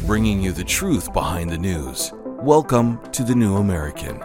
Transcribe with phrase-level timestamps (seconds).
[0.00, 2.12] bringing you the truth behind the news.
[2.24, 4.18] Welcome to The New American.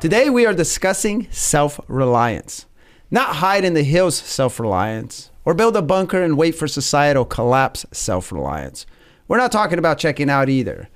[0.00, 2.66] Today we are discussing self reliance.
[3.10, 7.24] Not hide in the hills self reliance or build a bunker and wait for societal
[7.24, 8.86] collapse self reliance.
[9.28, 10.88] We're not talking about checking out either.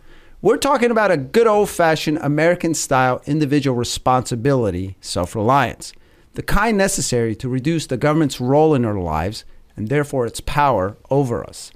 [0.42, 5.92] We're talking about a good old fashioned American style individual responsibility self reliance,
[6.34, 9.44] the kind necessary to reduce the government's role in our lives
[9.76, 11.72] and therefore its power over us.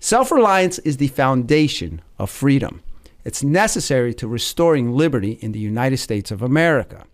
[0.00, 2.82] Self reliance is the foundation of freedom.
[3.24, 7.04] It's necessary to restoring liberty in the United States of America.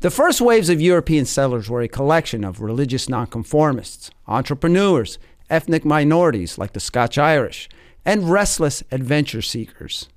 [0.00, 5.18] The first waves of European settlers were a collection of religious nonconformists, entrepreneurs,
[5.50, 7.68] ethnic minorities like the Scotch Irish,
[8.04, 10.08] and restless adventure seekers.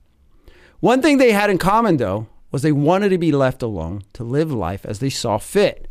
[0.79, 4.23] One thing they had in common, though, was they wanted to be left alone to
[4.23, 5.87] live life as they saw fit.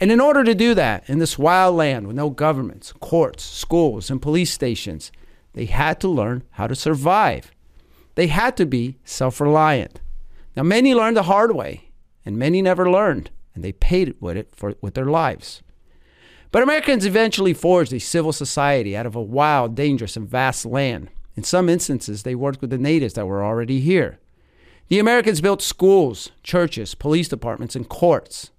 [0.00, 4.10] And in order to do that, in this wild land with no governments, courts, schools,
[4.10, 5.12] and police stations,
[5.52, 7.52] they had to learn how to survive
[8.14, 10.00] they had to be self reliant.
[10.56, 11.92] Now, many learned the hard way,
[12.26, 15.62] and many never learned, and they paid with it for, with their lives.
[16.50, 21.08] But Americans eventually forged a civil society out of a wild, dangerous, and vast land.
[21.34, 24.18] In some instances, they worked with the natives that were already here.
[24.88, 28.50] The Americans built schools, churches, police departments, and courts.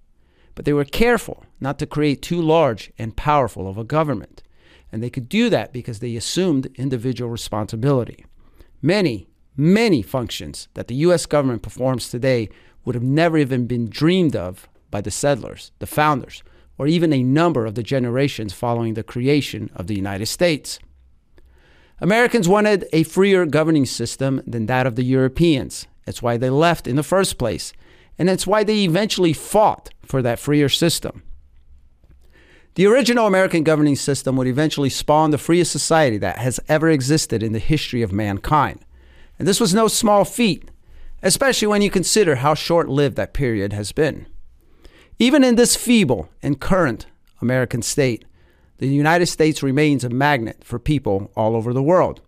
[0.55, 4.43] But they were careful not to create too large and powerful of a government.
[4.91, 8.25] And they could do that because they assumed individual responsibility.
[8.81, 11.27] Many, Many functions that the U.S.
[11.27, 12.49] government performs today
[12.85, 16.41] would have never even been dreamed of by the settlers, the founders,
[16.77, 20.79] or even a number of the generations following the creation of the United States.
[22.01, 25.87] Americans wanted a freer governing system than that of the Europeans.
[26.05, 27.73] That's why they left in the first place,
[28.17, 31.23] and that's why they eventually fought for that freer system.
[32.75, 37.43] The original American governing system would eventually spawn the freest society that has ever existed
[37.43, 38.79] in the history of mankind.
[39.37, 40.69] And this was no small feat,
[41.21, 44.25] especially when you consider how short lived that period has been.
[45.19, 47.05] Even in this feeble and current
[47.41, 48.25] American state,
[48.79, 52.21] the United States remains a magnet for people all over the world.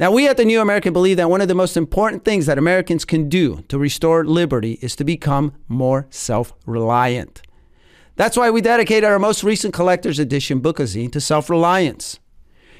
[0.00, 2.56] Now, we at the New American believe that one of the most important things that
[2.56, 7.42] Americans can do to restore liberty is to become more self reliant.
[8.16, 12.18] That's why we dedicated our most recent collector's edition bookazine to self reliance.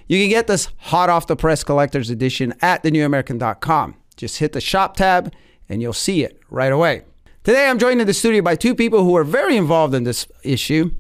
[0.08, 3.96] You can get this hot off the press collector's edition at thenewamerican.com.
[4.16, 5.30] Just hit the shop tab
[5.68, 7.02] and you'll see it right away.
[7.44, 10.26] Today, I'm joined in the studio by two people who are very involved in this
[10.42, 10.92] issue,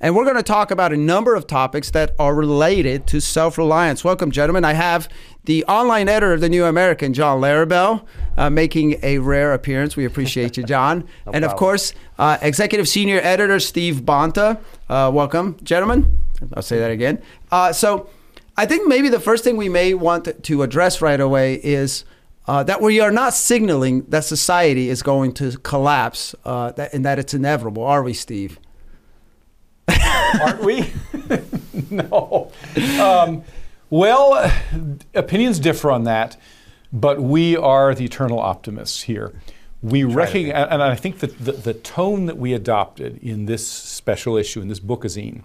[0.00, 3.58] and we're going to talk about a number of topics that are related to self
[3.58, 4.04] reliance.
[4.04, 4.64] Welcome, gentlemen.
[4.64, 5.08] I have
[5.44, 9.96] the online editor of the New American, John Larabelle, uh, making a rare appearance.
[9.96, 11.00] We appreciate you, John.
[11.26, 14.60] no and of course, uh, executive senior editor Steve Bonta.
[14.88, 16.18] Uh, welcome, gentlemen.
[16.54, 17.20] I'll say that again.
[17.50, 18.08] Uh, so,
[18.56, 22.04] I think maybe the first thing we may want to address right away is
[22.46, 27.04] uh, that we are not signaling that society is going to collapse uh, that, and
[27.04, 28.58] that it's inevitable, are we, Steve?
[30.40, 30.92] Aren't we?
[31.90, 32.50] no.
[33.00, 33.44] Um,
[33.90, 34.50] well,
[35.14, 36.36] opinions differ on that,
[36.92, 39.32] but we are the eternal optimists here.
[39.82, 44.36] We recognize, and I think that the, the tone that we adopted in this special
[44.36, 45.42] issue, in this bookazine,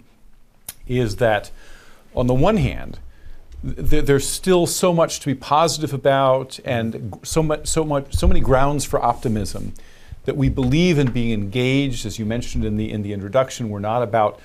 [0.88, 1.50] is that
[2.14, 2.98] on the one hand,
[3.62, 8.26] th- there's still so much to be positive about, and so much, so much, so
[8.26, 9.72] many grounds for optimism
[10.24, 12.06] that we believe in being engaged.
[12.06, 14.40] As you mentioned in the in the introduction, we're not about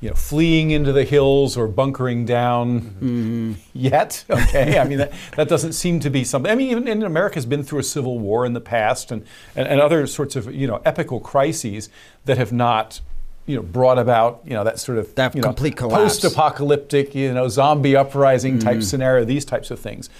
[0.00, 3.52] you know, fleeing into the hills or bunkering down mm-hmm.
[3.72, 4.24] yet.
[4.30, 6.52] Okay, I mean that, that doesn't seem to be something.
[6.52, 9.66] I mean, even in America's been through a civil war in the past and, and,
[9.66, 11.88] and other sorts of you know epical crises
[12.26, 13.00] that have not
[13.46, 16.20] you know brought about you know that sort of that you know, complete collapse.
[16.20, 18.82] post-apocalyptic you know zombie uprising type mm.
[18.82, 20.10] scenario these types of things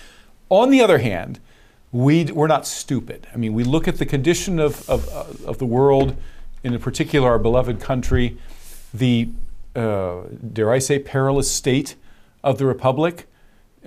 [0.49, 1.41] on the other hand
[1.97, 3.27] we, we're not stupid.
[3.33, 5.09] I mean we look at the condition of, of,
[5.45, 6.17] of the world
[6.63, 8.37] in particular our beloved country
[8.93, 9.29] the
[9.75, 11.97] uh, dare i say perilous state
[12.43, 13.27] of the republic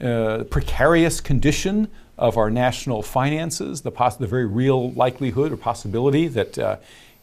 [0.01, 6.28] uh, precarious condition of our national finances the, poss- the very real likelihood or possibility
[6.28, 6.78] that uh,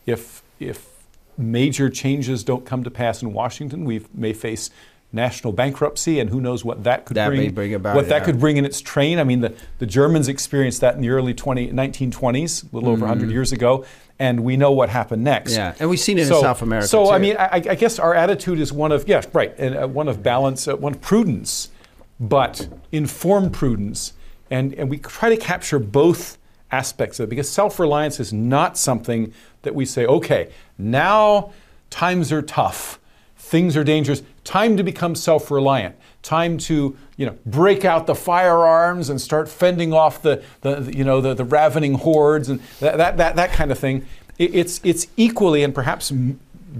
[0.05, 0.97] if if
[1.39, 4.71] major changes don't come to pass in Washington, we may face
[5.13, 8.39] national bankruptcy, and who knows what that could that bring, bring about, what that could
[8.39, 9.19] bring in its train.
[9.19, 12.97] I mean, the, the Germans experienced that in the early 20, 1920s, a little mm
[12.97, 13.85] over 100 years ago,
[14.19, 15.55] and we know what happened next.
[15.55, 16.89] Yeah, and we've seen it so, in South America.
[16.89, 17.11] So, too.
[17.11, 20.09] I mean, I, I, guess our attitude is one of, yeah, right, and uh, one
[20.09, 21.71] of balance, uh, one of prudence,
[22.19, 24.15] but informed prudence,
[24.51, 26.39] and, and we try to capture both
[26.71, 29.33] aspects of it because self reliance is not something
[29.63, 31.53] that we say, okay, now
[31.91, 32.99] times are tough.
[33.47, 34.23] Things are dangerous.
[34.43, 35.95] Time to become self-reliant.
[36.23, 41.05] Time to you know break out the firearms and start fending off the, the you
[41.05, 44.05] know the, the ravening hordes and that, that, that, that kind of thing.
[44.39, 46.13] It, it's it's equally and perhaps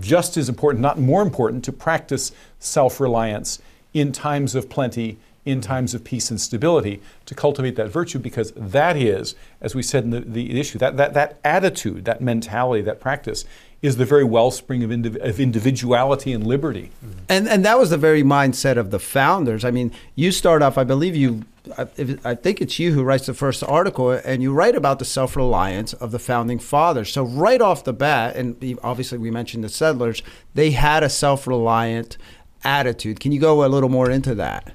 [0.01, 3.63] just as important, not more important, to practice self-reliance
[3.95, 8.51] in times of plenty in times of peace and stability to cultivate that virtue because
[8.57, 12.83] that is, as we said in the, the issue, that, that, that attitude, that mentality,
[12.83, 13.45] that practice
[13.83, 16.91] is the very wellspring of, indiv- of individuality and liberty.
[17.05, 17.19] Mm-hmm.
[17.29, 19.65] And and that was the very mindset of the founders.
[19.65, 20.79] I mean, you start off.
[20.79, 21.45] I believe you.
[21.77, 21.89] I,
[22.25, 25.37] I think it's you who writes the first article, and you write about the self
[25.37, 27.13] reliance of the founding fathers.
[27.13, 30.23] So right off the bat, and obviously we mentioned the settlers,
[30.55, 32.17] they had a self reliant
[32.65, 33.21] attitude.
[33.21, 34.73] Can you go a little more into that?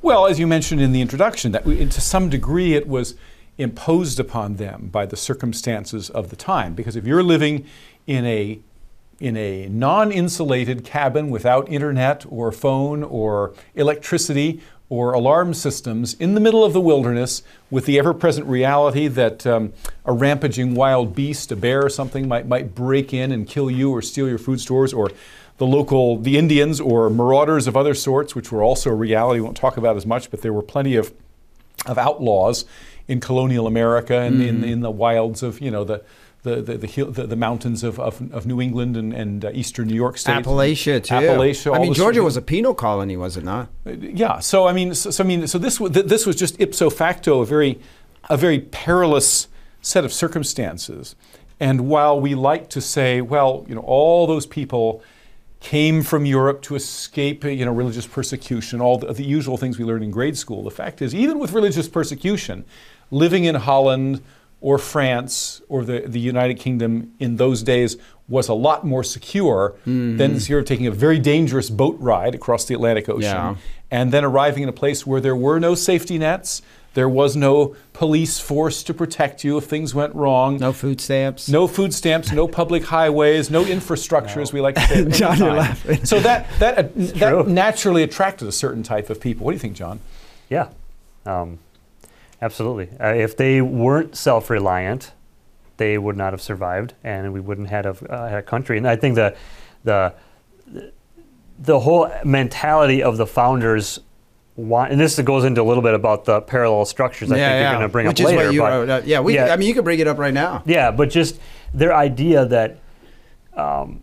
[0.00, 3.14] Well, as you mentioned in the introduction, that we, to some degree it was
[3.58, 6.74] imposed upon them by the circumstances of the time.
[6.74, 7.66] Because if you're living
[8.06, 8.60] in a
[9.20, 16.40] in a non-insulated cabin without internet or phone or electricity or alarm systems in the
[16.40, 19.72] middle of the wilderness with the ever-present reality that um,
[20.04, 23.90] a rampaging wild beast, a bear or something, might, might break in and kill you
[23.90, 25.10] or steal your food stores or
[25.56, 29.40] the local, the Indians or marauders of other sorts, which were also a reality.
[29.40, 31.14] We won't talk about as much, but there were plenty of,
[31.86, 32.64] of outlaws
[33.08, 34.46] in colonial America and mm.
[34.46, 36.04] in, in the wilds of, you know, the,
[36.42, 39.50] the, the, the, hill, the, the, mountains of, of, of, New England and, and uh,
[39.52, 40.44] eastern New York State.
[40.44, 41.14] Appalachia, too.
[41.14, 41.74] Appalachia.
[41.74, 43.68] I mean, Georgia was a penal colony, was it not?
[43.86, 44.40] Uh, yeah.
[44.40, 47.46] So, I mean, so, so I mean, so this, this was just ipso facto a
[47.46, 47.78] very,
[48.28, 49.46] a very perilous
[49.82, 51.14] set of circumstances.
[51.60, 55.00] And while we like to say, well, you know, all those people
[55.60, 59.84] came from Europe to escape, you know, religious persecution, all the, the usual things we
[59.84, 60.64] learned in grade school.
[60.64, 62.64] The fact is, even with religious persecution,
[63.12, 64.22] living in Holland
[64.62, 67.96] or France or the, the United Kingdom in those days
[68.28, 70.16] was a lot more secure mm-hmm.
[70.16, 73.56] than you're taking a very dangerous boat ride across the Atlantic Ocean yeah.
[73.90, 76.62] and then arriving in a place where there were no safety nets.
[76.94, 80.58] There was no police force to protect you if things went wrong.
[80.58, 81.48] No food stamps.
[81.48, 82.30] No food stamps.
[82.32, 83.50] No public highways.
[83.50, 84.42] No infrastructure, no.
[84.42, 85.04] as we like to say.
[85.18, 86.04] John, you're laughing.
[86.04, 89.46] So that that uh, that naturally attracted a certain type of people.
[89.46, 90.00] What do you think, John?
[90.50, 90.68] Yeah.
[91.24, 91.60] Um,
[92.42, 92.88] Absolutely.
[93.00, 95.12] Uh, if they weren't self reliant,
[95.76, 98.76] they would not have survived and we wouldn't have uh, had a country.
[98.76, 99.36] And I think the,
[99.84, 100.12] the,
[101.58, 104.00] the whole mentality of the founders
[104.56, 107.30] want, and this goes into a little bit about the parallel structures.
[107.30, 107.60] I yeah, think yeah.
[107.62, 108.52] you're going to bring Which up later.
[108.52, 110.62] You, but, uh, yeah, we, yeah, I mean, you can bring it up right now.
[110.66, 111.38] Yeah, but just
[111.72, 112.78] their idea that
[113.54, 114.02] um,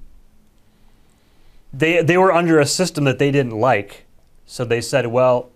[1.74, 4.06] they they were under a system that they didn't like,
[4.46, 5.50] so they said, well,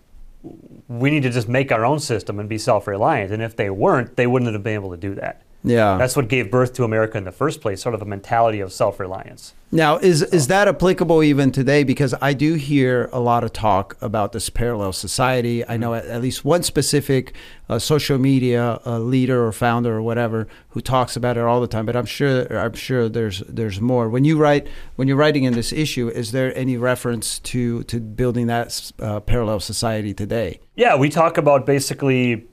[0.88, 3.31] we need to just make our own system and be self-reliant.
[3.31, 5.42] And if they weren't, they wouldn't have been able to do that.
[5.63, 7.81] Yeah, that's what gave birth to America in the first place.
[7.81, 9.54] Sort of a mentality of self-reliance.
[9.71, 10.25] Now, is so.
[10.27, 11.83] is that applicable even today?
[11.83, 15.68] Because I do hear a lot of talk about this parallel society.
[15.68, 17.33] I know at, at least one specific
[17.69, 21.68] uh, social media uh, leader or founder or whatever who talks about it all the
[21.68, 21.86] time.
[21.86, 24.09] But I'm sure I'm sure there's there's more.
[24.09, 28.00] When you write when you're writing in this issue, is there any reference to to
[28.00, 30.59] building that uh, parallel society today?
[30.75, 32.45] Yeah, we talk about basically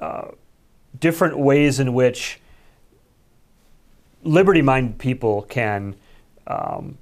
[0.00, 0.28] uh,
[0.98, 2.40] different ways in which
[4.24, 5.94] liberty-minded people can
[6.46, 6.98] um,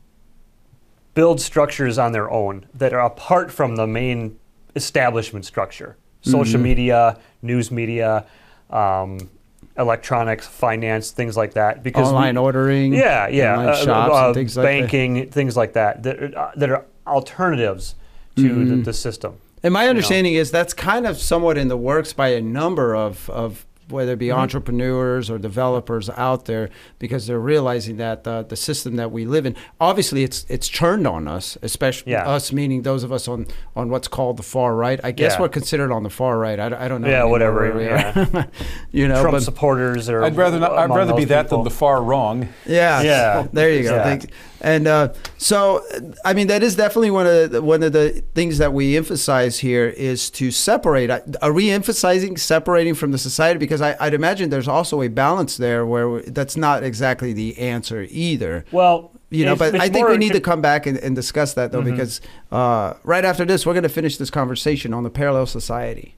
[1.15, 4.39] build structures on their own that are apart from the main
[4.75, 6.63] establishment structure social mm-hmm.
[6.63, 8.25] media, news media,
[8.71, 9.29] um,
[9.77, 11.83] electronics, finance, things like that.
[11.83, 16.03] Because online we, ordering, yeah, yeah, uh, shops, uh, things banking, like things like that
[16.03, 17.95] that, uh, that are alternatives
[18.37, 18.69] to mm-hmm.
[18.69, 19.37] the, the, system.
[19.63, 20.43] And my understanding you know?
[20.43, 24.19] is that's kind of somewhat in the works by a number of, of whether it
[24.19, 24.41] be mm-hmm.
[24.41, 29.47] entrepreneurs or developers out there, because they're realizing that uh, the system that we live
[29.47, 32.29] in, obviously, it's it's turned on us, especially yeah.
[32.29, 33.47] us, meaning those of us on
[33.77, 35.01] on what's called the far right.
[35.05, 35.43] I guess yeah.
[35.43, 36.59] we're considered on the far right.
[36.59, 37.09] I, I don't know.
[37.09, 37.81] Yeah, whatever.
[37.81, 38.47] Yeah.
[38.93, 41.71] you know, Trump but, supporters or I'd rather not, I'd rather be that than the
[41.71, 42.49] far wrong.
[42.67, 43.47] Yeah, yeah.
[43.53, 43.97] There you go.
[43.97, 44.21] Yeah.
[44.63, 45.85] And uh, so,
[46.25, 49.59] I mean, that is definitely one of the, one of the things that we emphasize
[49.59, 51.11] here is to separate.
[51.43, 53.59] Are we emphasizing separating from the society?
[53.59, 58.07] Because I, would imagine there's also a balance there where that's not exactly the answer
[58.09, 58.65] either.
[58.71, 61.73] Well, you know, but I think we need to come back and, and discuss that
[61.73, 61.91] though, mm-hmm.
[61.91, 62.21] because
[62.53, 66.15] uh, right after this, we're going to finish this conversation on the parallel society.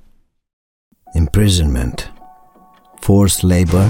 [1.15, 2.11] Imprisonment,
[3.01, 3.89] forced labor,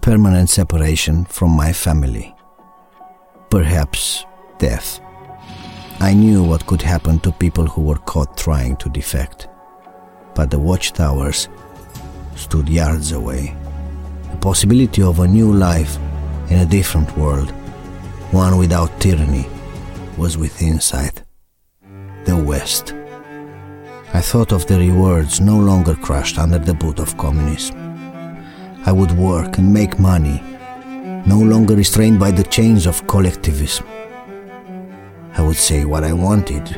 [0.00, 2.34] permanent separation from my family
[3.52, 4.24] perhaps
[4.56, 4.98] death.
[6.00, 9.46] I knew what could happen to people who were caught trying to defect.
[10.34, 11.50] But the watchtowers
[12.34, 13.54] stood yards away.
[14.30, 15.98] The possibility of a new life
[16.48, 17.50] in a different world,
[18.30, 19.46] one without tyranny,
[20.16, 21.22] was within sight
[22.24, 22.94] the West.
[24.14, 27.76] I thought of the rewards no longer crushed under the boot of communism.
[28.86, 30.42] I would work and make money,
[31.26, 33.86] no longer restrained by the chains of collectivism.
[35.34, 36.76] I would say what I wanted,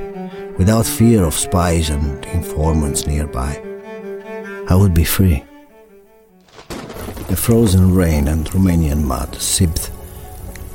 [0.59, 3.61] without fear of spies and informants nearby.
[4.69, 5.45] I would be free.
[7.29, 9.91] The frozen rain and Romanian mud seeped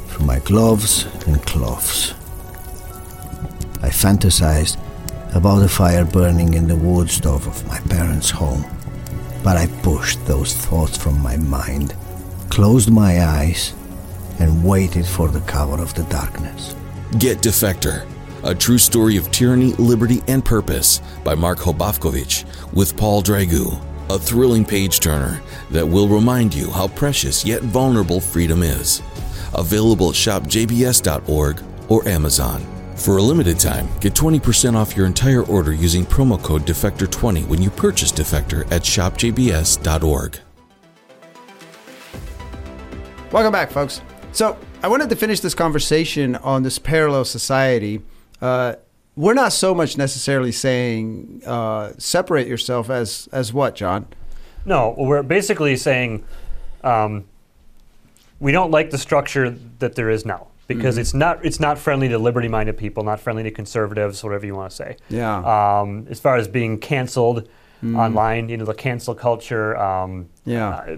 [0.08, 2.14] through my gloves and cloths.
[3.82, 4.78] I fantasized
[5.36, 8.66] about the fire burning in the wood stove of my parents' home,
[9.44, 11.96] but I pushed those thoughts from my mind,
[12.60, 13.74] closed my eyes,
[14.40, 16.76] and waited for the cover of the darkness.
[17.18, 18.06] Get Defector,
[18.44, 23.82] a true story of tyranny, liberty, and purpose by Mark Hobafkovich with Paul Dragu.
[24.10, 29.02] A thrilling page turner that will remind you how precious yet vulnerable freedom is.
[29.54, 32.66] Available at shopjbs.org or Amazon.
[32.98, 37.62] For a limited time, get 20% off your entire order using promo code Defector20 when
[37.62, 40.40] you purchase Defector at shopjbs.org.
[43.32, 44.02] Welcome back, folks.
[44.32, 48.02] So, I wanted to finish this conversation on this parallel society.
[48.42, 48.76] Uh,
[49.16, 54.08] we're not so much necessarily saying uh, separate yourself as as what, John?
[54.66, 56.24] No, we're basically saying
[56.84, 57.26] um,
[58.40, 61.02] we don't like the structure that there is now because Mm-hmm.
[61.02, 64.70] it's not it's not friendly to liberty-minded people, not friendly to conservatives, whatever you want
[64.72, 64.98] to say.
[65.10, 65.80] Yeah.
[65.82, 67.48] Um, as far as being canceled
[67.84, 69.76] online, you know, the cancel culture.
[69.78, 70.70] Um, Yeah.
[70.70, 70.98] uh,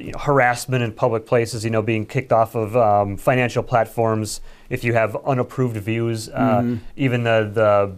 [0.00, 4.40] you know, harassment in public places, you know, being kicked off of um, financial platforms
[4.68, 6.76] if you have unapproved views, uh, Mm-hmm.
[6.96, 7.94] even the, the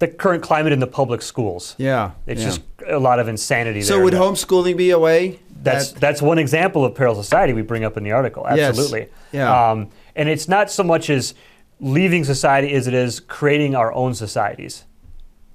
[0.00, 1.74] the current climate in the public schools.
[1.76, 2.12] Yeah.
[2.26, 2.46] It's yeah.
[2.46, 4.04] just a lot of insanity So there.
[4.04, 5.38] would homeschooling be a way?
[5.62, 8.46] that's that- that's one example of parallel society we bring up in the article.
[8.54, 8.70] Yes.
[8.70, 9.08] Absolutely.
[9.32, 9.70] Yeah.
[9.70, 11.34] Um, and it's not so much as
[11.80, 14.84] leaving society as it is creating our own societies.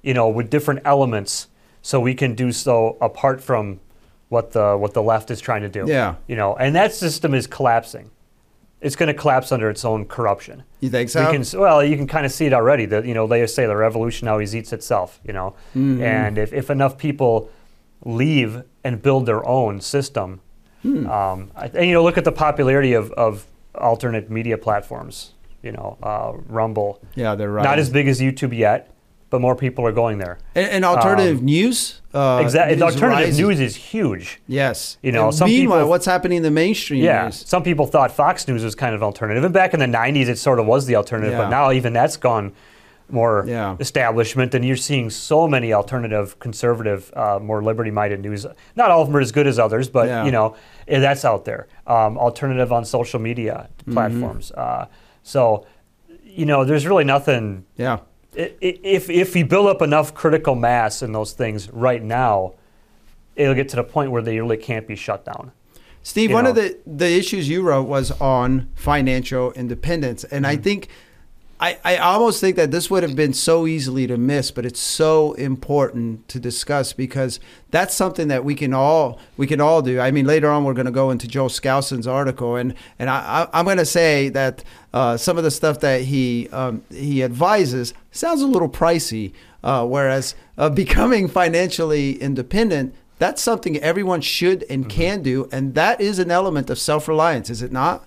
[0.02, 1.48] You know, with different elements,
[1.82, 3.80] so we can do so apart from
[4.28, 5.84] what the what the left is trying to do.
[5.88, 6.16] Yeah.
[6.26, 8.10] You know, and that system is collapsing.
[8.80, 10.62] It's going to collapse under its own corruption.
[10.80, 11.24] you think so?
[11.30, 12.84] We can, well, you can kind of see it already.
[12.86, 15.18] That you know, they say the revolution always eats itself.
[15.24, 16.02] You know, Mm-hmm.
[16.02, 17.50] and if, if enough people
[18.04, 20.40] leave and build their own system,
[20.82, 21.06] Hmm.
[21.10, 25.32] um, and you know, look at the popularity of, of alternate media platforms.
[25.62, 27.00] You know, uh, Rumble.
[27.16, 27.64] yeah, they're right.
[27.64, 28.90] Not as big as YouTube yet,
[29.30, 30.38] but more people are going there.
[30.54, 32.00] and, and alternative news.
[32.14, 32.80] Uh, exactly.
[32.80, 33.46] Alternative rising.
[33.46, 34.40] news is huge.
[34.46, 34.96] Yes.
[35.02, 37.44] You know, some meanwhile, people- what's happening in the mainstream Yeah, news?
[37.46, 40.38] some people thought Fox News was kind of alternative, and back in the '90s, it
[40.38, 41.32] sort of was the alternative.
[41.32, 41.38] Yeah.
[41.44, 42.52] But now even that's gone
[43.08, 43.76] more Yeah.
[43.78, 48.46] establishment, and you're seeing so many alternative, conservative, uh, more liberty-minded news.
[48.74, 50.24] Not all of them are as good as others, but Yeah.
[50.24, 50.54] you know
[50.88, 51.66] eh, that's out there.
[51.86, 53.92] Um, alternative on social media Mm-hmm.
[53.92, 54.50] platforms.
[54.52, 54.86] Uh,
[55.22, 55.66] so,
[56.24, 57.64] you know, there's really nothing.
[57.76, 57.98] Yeah.
[58.36, 62.54] If if you build up enough critical mass in those things right now,
[63.34, 65.52] it'll get to the point where they really can't be shut down.
[66.02, 70.22] Steve, you one of the, the issues you wrote was on financial independence.
[70.22, 70.52] And Mm-hmm.
[70.52, 70.88] I think,
[71.58, 74.80] I, I almost think that this would have been so easily to miss, but it's
[74.80, 79.98] so important to discuss because that's something that we can all we can all do.
[79.98, 83.48] I mean, later on we're going to go into Joel Skousen's article, and and I,
[83.52, 87.22] I, I'm going to say that uh, some of the stuff that he um, he
[87.22, 89.32] advises sounds a little pricey,
[89.64, 94.90] uh, whereas uh, becoming financially independent that's something everyone should and Mm-hmm.
[94.90, 98.06] can do, and that is an element of self-reliance, is it not?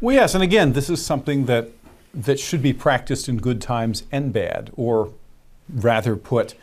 [0.00, 1.70] Well, yes, and again, this is something that
[2.16, 5.12] that should be practiced in good times and bad, or
[5.68, 6.54] rather put,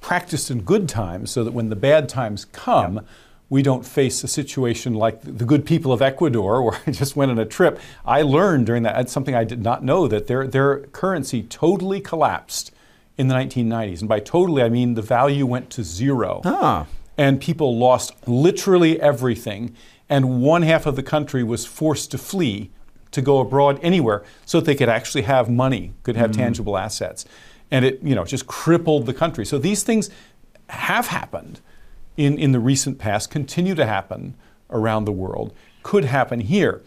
[0.00, 3.04] practiced in good times so that when the bad times come,
[3.48, 7.30] we don't face a situation like the good people of Ecuador, where I just went
[7.30, 7.78] on a trip.
[8.04, 12.72] I learned during that, something I did not know, that their, their currency totally collapsed
[13.18, 14.00] in the 1990s.
[14.00, 16.86] And by totally, I mean the value went to zero Ah,
[17.16, 19.74] and people lost literally everything.
[20.08, 22.70] And one half of the country was forced to flee
[23.16, 27.24] to go abroad anywhere so that they could actually have money, could have tangible assets.
[27.70, 29.44] And it, you know, just crippled the country.
[29.44, 30.10] So these things
[30.68, 31.60] have happened
[32.16, 34.34] in, in the recent past, continue to happen
[34.70, 36.82] around the world, could happen here.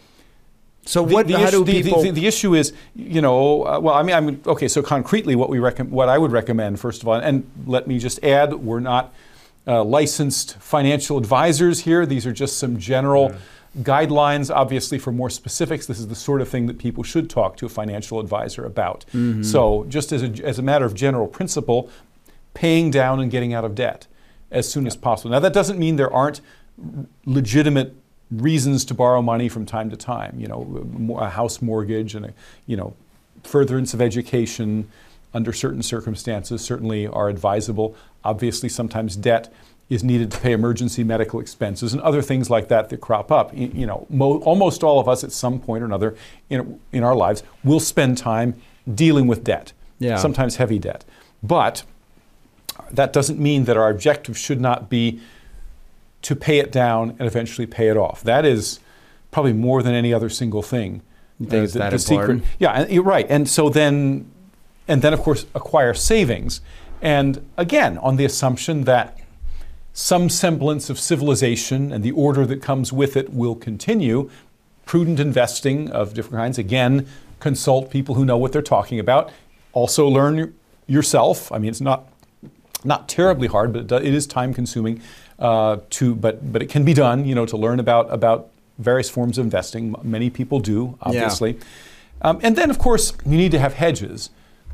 [0.86, 1.27] so what?
[1.27, 2.01] the how issue, do the- the- people?
[2.03, 4.67] The, the issue is, you know, uh, well, I mean, I mean, okay.
[4.67, 7.98] So concretely, what we recommend, what I would recommend, first of all, and let me
[8.00, 9.13] just add, we're not
[9.67, 12.05] uh, licensed financial advisors here.
[12.05, 13.33] These are just some general
[13.79, 14.53] guidelines.
[14.53, 17.65] Obviously, for more specifics, this is the sort of thing that people should talk to
[17.65, 19.05] a financial advisor about.
[19.13, 19.43] Mm-hmm.
[19.43, 21.89] So, just as a, as a matter of general principle,
[22.53, 24.07] paying down and getting out of debt
[24.51, 25.31] as soon as possible.
[25.31, 26.41] Now, that doesn't mean there aren't
[27.25, 27.95] legitimate
[28.31, 30.39] reasons to borrow money from time to time.
[30.39, 32.33] You know, a house mortgage and a,
[32.65, 32.95] you know,
[33.43, 34.89] furtherance of education
[35.33, 37.95] under certain circumstances certainly are advisable.
[38.23, 39.53] Obviously, sometimes debt
[39.89, 43.51] is needed to pay emergency medical expenses and other things like that that crop up.
[43.58, 46.15] You know, mo- almost all of us at some point or another
[46.50, 48.53] in, in our lives will spend time
[48.93, 50.17] dealing with debt, Yeah.
[50.17, 51.05] sometimes heavy debt.
[51.41, 51.84] But
[52.91, 55.19] that doesn't mean that our objective should not be
[56.22, 58.22] to pay it down and eventually pay it off.
[58.24, 58.79] That is
[59.31, 61.01] probably more than any other single thing.
[61.39, 62.43] You think uh, it's that important?
[62.60, 63.25] Yeah, and you're right.
[63.29, 64.29] And so then,
[64.88, 66.62] and then of course acquire savings,
[67.01, 69.17] and again on the assumption that
[70.00, 74.29] some semblance of civilization and the order that comes with it will continue.
[74.86, 76.58] Prudent investing of different kinds.
[76.58, 77.06] Again,
[77.41, 79.29] consult people who know what they're talking about.
[79.74, 80.56] Also learn
[80.88, 81.51] yourself.
[81.51, 82.08] I mean, it's not
[82.86, 85.01] not terribly hard, but it is time consuming.
[85.38, 87.25] Uh, to but but it can be done.
[87.25, 89.94] You know, to learn about about various forms of investing.
[90.01, 91.60] Many people do, obviously.
[92.22, 94.29] Um, and then, of course, you need to have hedges.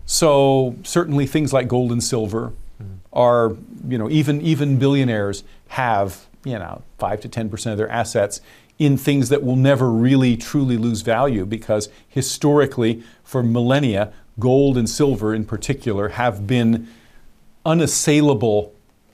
[0.05, 2.53] So certainly things like gold and silver
[3.13, 3.55] are,
[3.87, 8.41] you know, even even billionaires have, you know, five to ten percent of their assets
[8.77, 14.89] in things that will never really truly lose value because historically, for millennia, gold and
[14.89, 16.87] silver in particular have been
[17.65, 18.73] unassailable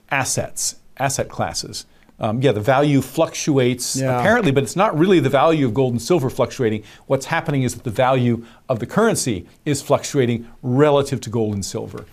[0.09, 1.85] assets, asset classes.
[2.21, 4.19] Um, yeah, the value fluctuates Yeah.
[4.19, 6.83] apparently, but it's not really the value of gold and silver fluctuating.
[7.07, 11.65] What's happening is that the value of the currency is fluctuating relative to gold and
[11.65, 12.05] silver.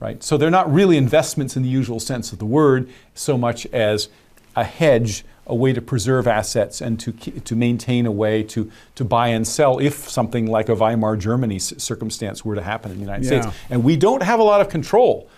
[0.00, 0.22] Right?
[0.24, 4.08] So they're not really investments in the usual sense of the word, so much as
[4.56, 9.04] a hedge, a way to preserve assets and to to maintain a way to to
[9.04, 13.02] buy and sell if something like a Weimar Germany circumstance were to happen in the
[13.04, 13.42] United Yeah.
[13.42, 13.56] States.
[13.70, 15.28] And we don't have a lot of control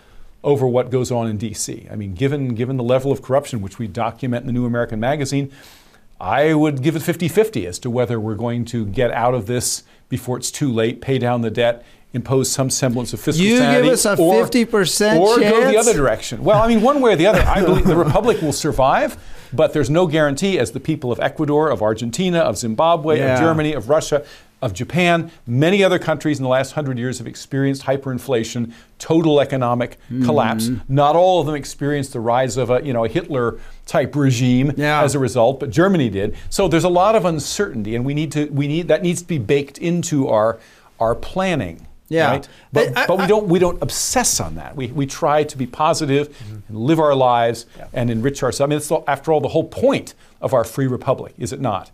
[0.44, 1.86] over what goes on in D.C.
[1.90, 5.00] I mean, given given the level of corruption which we document in the New American
[5.00, 5.50] Magazine,
[6.20, 9.82] I would give it 50-50 as to whether we're going to get out of this
[10.08, 13.58] before it's too late, pay down the debt, impose some semblance of fiscal You give
[13.58, 16.42] sanity, us a or, 50% or go the other direction.
[16.42, 19.18] Well, I mean, one way or the other, I believe the republic will survive,
[19.52, 23.34] but there's no guarantee as the people of Ecuador, of Argentina, of Zimbabwe, Yeah.
[23.34, 24.24] of Germany, of Russia,
[24.62, 29.98] of Japan, many other countries in the last hundred years have experienced hyperinflation, total economic
[30.10, 30.24] mm-hmm.
[30.24, 30.70] collapse.
[30.88, 34.72] Not all of them experienced the rise of a you know a Hitler type regime
[34.76, 35.02] Yeah.
[35.02, 36.34] as a result, but Germany did.
[36.48, 39.28] So there's a lot of uncertainty, and we need to we need that needs to
[39.28, 40.58] be baked into our
[40.98, 41.86] our planning.
[42.08, 42.30] Yeah.
[42.30, 42.48] Right?
[42.72, 44.74] But, But I- but we don't we don't obsess on that.
[44.74, 46.58] We, we try to be positive mm-hmm.
[46.68, 48.60] and live our lives and enrich ourselves.
[48.60, 51.90] I mean, it's after all the whole point of our free republic, is it not?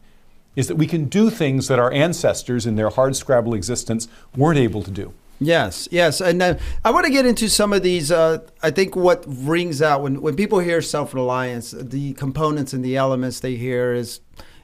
[0.55, 4.59] Is that we can do things that our ancestors in their hard scrabble existence weren't
[4.59, 5.15] able to do.
[5.41, 8.13] Yes, yes, and uh, I want to get into some of these.
[8.13, 12.85] Uh, I think what rings out when when people hear self reliance, the components and
[12.85, 14.21] the elements they hear is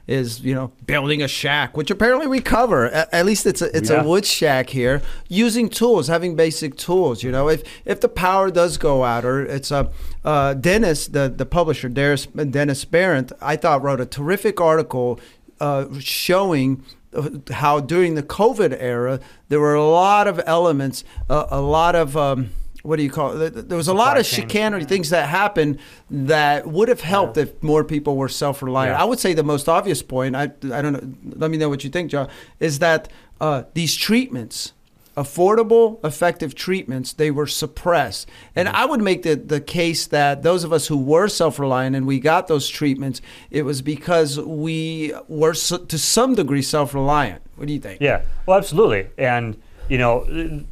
[0.07, 2.85] is you know building a shack, which apparently we cover.
[2.89, 4.03] At, at least it's a it's Yeah.
[4.03, 5.01] a wood shack here.
[5.27, 7.23] Using tools, having basic tools.
[7.23, 9.89] You know, if if the power does go out, or it's a
[10.23, 15.19] uh, Dennis, the the publisher, Dennis, Dennis Barrett, I thought wrote a terrific article
[15.59, 19.19] uh, showing uh, how during the COVID era
[19.49, 22.49] there were a lot of elements, uh, a lot of um,
[22.83, 23.67] what do you call it?
[23.69, 24.41] There was a lot of chain.
[24.47, 27.43] chicanery things that happened that would have helped Yeah.
[27.43, 28.95] if more people were self-reliant.
[28.95, 29.01] Yeah.
[29.01, 30.35] I would say the most obvious point.
[30.35, 31.33] I I don't know.
[31.35, 32.29] Let me know what you think, John.
[32.59, 33.09] Is that
[33.41, 34.73] uh, these treatments
[35.19, 38.29] affordable, effective treatments, they were suppressed.
[38.55, 41.95] And I would make the, the case that those of us who were self reliant
[41.95, 46.93] and we got those treatments, it was because we were so, to some degree self
[46.93, 47.41] reliant.
[47.57, 47.99] What do you think?
[47.99, 49.09] Yeah, well, absolutely.
[49.17, 50.23] And, you know,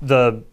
[0.01, 0.43] the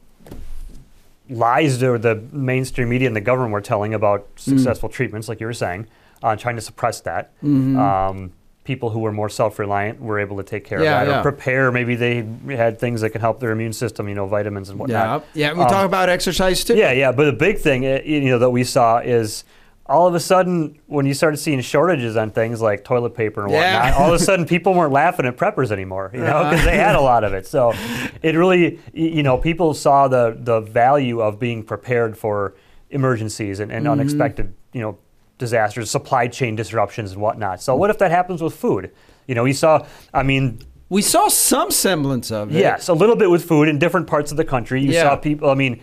[1.31, 4.41] lies that the mainstream media and the government were telling about Mm.
[4.41, 5.87] successful treatments, like you were saying,
[6.23, 7.31] uh, trying to suppress that.
[7.43, 7.79] Mm-hmm.
[7.79, 8.33] Um,
[8.65, 11.19] people who were more self-reliant were able to take care Yeah, of that yeah.
[11.21, 11.71] or prepare.
[11.71, 15.27] Maybe they had things that can help their immune system, you know, vitamins and whatnot.
[15.35, 15.49] Yeah.
[15.51, 15.53] yeah.
[15.55, 16.75] We Um, talk about exercise too.
[16.75, 17.13] Yeah, yeah.
[17.13, 19.45] But the big thing, uh, you know, that we saw is
[19.87, 23.53] all of a sudden when you started seeing shortages on things like toilet paper and
[23.53, 23.83] Yeah.
[23.85, 26.79] whatnot, all of a sudden people weren't laughing at preppers anymore, you know, because they
[26.79, 27.47] had a lot of it.
[27.47, 27.75] So
[28.23, 32.55] it really, you know, people saw the the value of being prepared for
[32.91, 34.97] emergencies and, and unexpected, you know,
[35.39, 37.61] disasters, supply chain disruptions and whatnot.
[37.61, 38.91] So what if that happens with food?
[39.27, 39.87] You know, we saw.
[40.13, 42.59] I mean, We saw some semblance of it.
[42.61, 44.83] Yes, a little bit with food in different parts of the country.
[44.83, 45.03] You Yeah.
[45.03, 45.51] saw people.
[45.51, 45.81] I mean,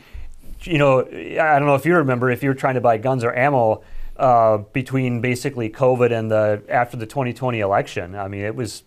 [0.64, 3.24] you know, I don't know if you remember if you were trying to buy guns
[3.24, 3.82] or ammo
[4.18, 8.16] uh, between basically COVID and the after the 2020 election.
[8.16, 8.84] I mean, it was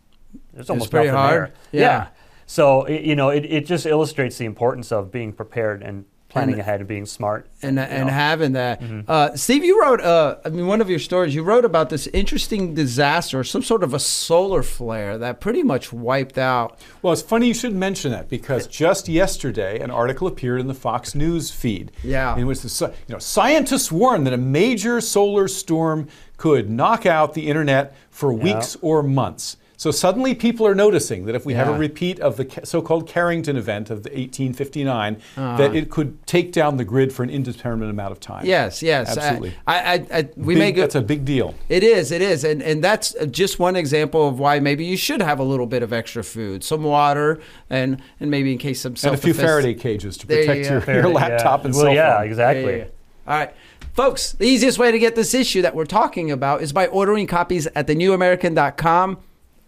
[0.54, 1.52] it was almost pretty nothing hard.
[1.72, 1.80] there.
[1.80, 2.06] Yeah.
[2.46, 6.60] So you know, it, it just illustrates the importance of being prepared and planning And-
[6.60, 7.46] ahead and being smart.
[7.62, 8.12] and and know.
[8.12, 8.80] having that.
[8.82, 9.00] Mm-hmm.
[9.08, 10.00] Uh, Steve, you wrote.
[10.00, 11.34] Uh, I mean, one of your stories.
[11.34, 15.92] You wrote about this interesting disaster, some sort of a solar flare that pretty much
[15.92, 16.78] wiped out.
[17.00, 20.74] Well, it's funny you should mention that because just yesterday, an article appeared in the
[20.74, 21.92] Fox News feed.
[22.02, 22.36] Yeah.
[22.36, 27.34] In which the you know scientists warn that a major solar storm could knock out
[27.34, 29.56] the internet for weeks or months.
[29.76, 33.56] So suddenly, people are noticing that if we have a repeat of the so-called Carrington
[33.56, 35.56] event of the 1859, Uh-huh.
[35.56, 38.46] that it could take down the grid for an indeterminate amount of time.
[38.46, 39.54] Yes, yes, Absolutely.
[39.66, 40.80] I, I, I we Big- may go.
[40.82, 41.54] that's a big deal.
[41.68, 45.20] It is, it is, and and that's just one example of why maybe you should
[45.20, 48.90] have a little bit of extra food, some water, and and maybe in case some
[48.92, 50.72] And a few self-defense- Faraday cages to There you protect go.
[50.72, 51.66] your, Fair- your laptop yeah.
[51.66, 52.26] and well, cell yeah, phone.
[52.26, 52.64] exactly.
[52.64, 52.84] Yeah, yeah,
[53.26, 53.32] yeah.
[53.32, 53.54] All right.
[53.92, 57.26] Folks, the easiest way to get this issue that we're talking about is by ordering
[57.26, 59.18] copies at thenewamerican.com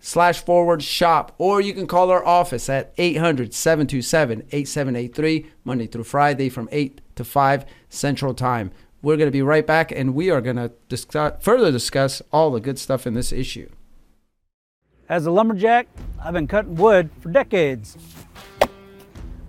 [0.06, 6.68] slash forward shop, or you can call our office at 800-727-8783, Monday through Friday from
[6.70, 8.70] 8 to 5 Central Time.
[9.02, 12.52] We're going to be right back, and we are going to discuss, further discuss all
[12.52, 13.68] the good stuff in this issue.
[15.08, 15.88] As a lumberjack,
[16.22, 17.96] I've been cutting wood for decades.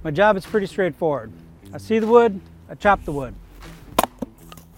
[0.04, 1.32] My job is pretty straightforward.
[1.72, 3.36] I see the wood, I chop the wood.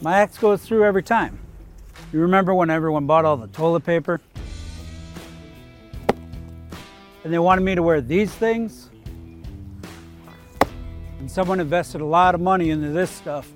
[0.01, 1.39] My axe goes through every time.
[2.11, 4.19] You remember when everyone bought all the toilet paper?
[7.23, 8.89] And they wanted me to wear these things?
[11.19, 13.51] And someone invested a lot of money into this stuff.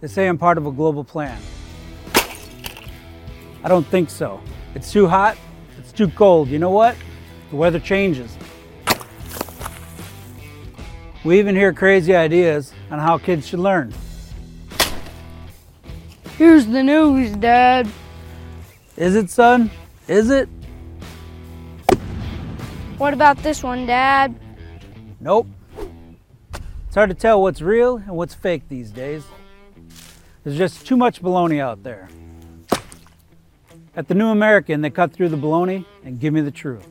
[0.00, 1.38] They say I'm part of a global plan.
[3.62, 4.40] I don't think so.
[4.74, 5.36] It's too hot,
[5.78, 6.48] it's too cold.
[6.48, 6.96] You know what?
[7.50, 8.36] The weather changes.
[11.24, 13.94] We even hear crazy ideas on how kids should learn.
[16.36, 17.88] Here's the news, Dad.
[18.96, 19.70] Is it, son?
[20.08, 20.48] Is it?
[23.02, 24.32] What about this one, Dad?
[25.18, 25.48] Nope.
[26.86, 29.24] It's hard to tell what's real and what's fake these days.
[30.44, 32.08] There's just too much baloney out there.
[33.96, 36.86] At the New American, they cut through the baloney and give me the truth.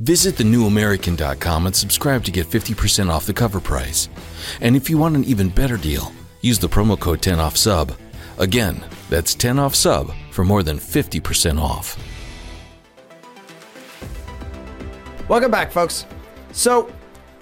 [0.00, 4.10] Visit thenewamerican.com and subscribe to get 50% off the cover price.
[4.60, 6.12] And if you want an even better deal,
[6.42, 7.96] use the promo code 10OFFSUB.
[8.36, 11.96] Again, that's 10 off sub for more than 50% off.
[15.26, 16.04] Welcome back, folks.
[16.52, 16.92] So,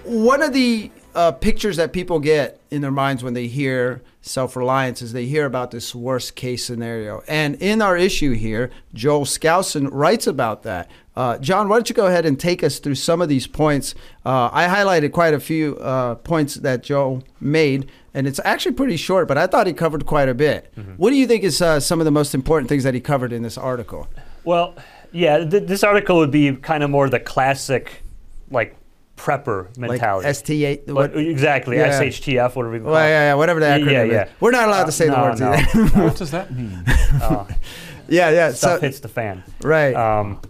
[0.05, 4.55] one of the uh, pictures that people get in their minds when they hear self
[4.55, 7.25] reliance is they hear about this worst case scenario.
[7.27, 10.89] And in our issue here, Joel Skousen writes about that.
[11.17, 13.97] Uh, John, why don't you go ahead and take us through some of these points?
[14.25, 18.97] Uh, I highlighted quite a few uh, points that Joel made, and it's actually pretty
[18.97, 20.73] short, but I thought he covered quite a bit.
[20.99, 23.33] What do you think is uh, some of the most important things that he covered
[23.33, 24.07] in this article?
[24.45, 24.77] Well,
[25.13, 28.03] yeah, th- this article would be kind of more the classic,
[28.51, 28.77] like
[29.17, 30.29] prepper Like mentality.
[30.29, 32.01] ST8, But- what, exactly, Yeah.
[32.01, 34.13] SHTF, whatever we call well, yeah, yeah, whatever the Yeah, acronym yeah, is.
[34.13, 34.29] yeah.
[34.41, 35.85] We're not allowed Uh, to say the no, words no, either.
[36.05, 36.83] What does that mean?
[38.09, 38.53] yeah, yeah.
[38.53, 39.43] Stuff So, hits the fan.
[39.63, 39.95] right.
[39.95, 40.41] Um,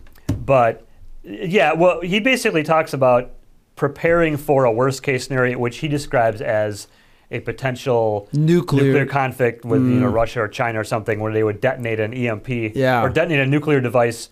[0.45, 0.87] but
[1.25, 3.31] yeah, well, he basically talks about
[3.77, 6.89] preparing for a worst case scenario, which he describes as
[7.31, 11.43] a potential Nuclear- nuclear conflict with you know Russia or China or something, where they
[11.43, 13.03] would detonate an EMP Yeah.
[13.03, 14.29] or detonate a nuclear device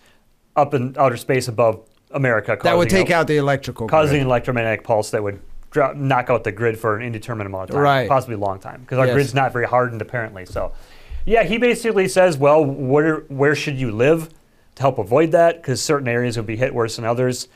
[0.55, 1.79] up in outer space above
[2.11, 2.57] America.
[2.63, 4.21] that would take a- out the electrical causing grid.
[4.23, 5.39] an electromagnetic pulse that would
[5.95, 8.09] knock out the grid for an indeterminate amount of time, Right.
[8.09, 9.13] possibly a long time, because our Yes.
[9.13, 10.45] grid's not very hardened apparently.
[10.45, 10.73] So,
[11.25, 14.29] yeah, he basically says, well, where where should you live
[14.75, 15.61] to help avoid that?
[15.61, 17.47] Because certain areas would be hit worse than others.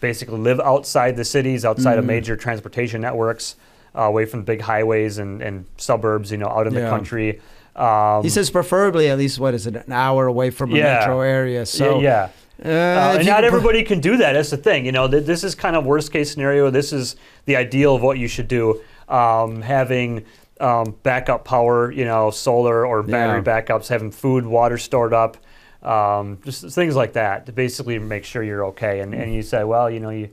[0.00, 1.98] Basically, live outside the cities, outside Mm-hmm.
[1.98, 3.56] of major transportation networks,
[3.96, 6.30] uh, away from big highways and, and suburbs.
[6.30, 6.84] You know, out in Yeah.
[6.84, 7.40] the country.
[7.78, 10.98] Um, He says preferably at least what is it an hour away from a Yeah.
[10.98, 11.64] metro area.
[11.64, 12.28] So yeah.
[12.64, 14.32] uh, Uh, and not everybody can do that.
[14.32, 14.84] That's the thing.
[14.84, 16.70] You know, th- this is kind of worst case scenario.
[16.70, 17.14] This is
[17.46, 18.80] the ideal of what you should do.
[19.08, 20.24] Um, having
[20.60, 23.60] um, backup power, you know, solar or battery Yeah.
[23.62, 25.36] backups, having food, water stored up,
[25.84, 28.98] um, just things like that to basically make sure you're okay.
[28.98, 30.30] And, and you say, well, you know, you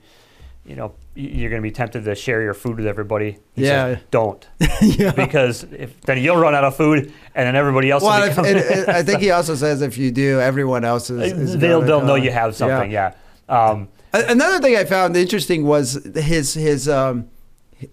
[0.65, 3.37] you know, y- you're going to be tempted to share your food with everybody.
[3.53, 4.03] He says, Yeah.
[4.11, 4.47] don't,
[4.81, 5.11] yeah.
[5.11, 8.31] because if, then you'll run out of food, and then everybody else Well, will if,
[8.35, 8.45] become.
[8.45, 11.31] and, and I think he also says if you do, everyone else is.
[11.33, 12.91] is they'll they'll know you have something.
[12.91, 13.13] Yeah.
[13.47, 17.27] Um, Another thing I found interesting was his his um,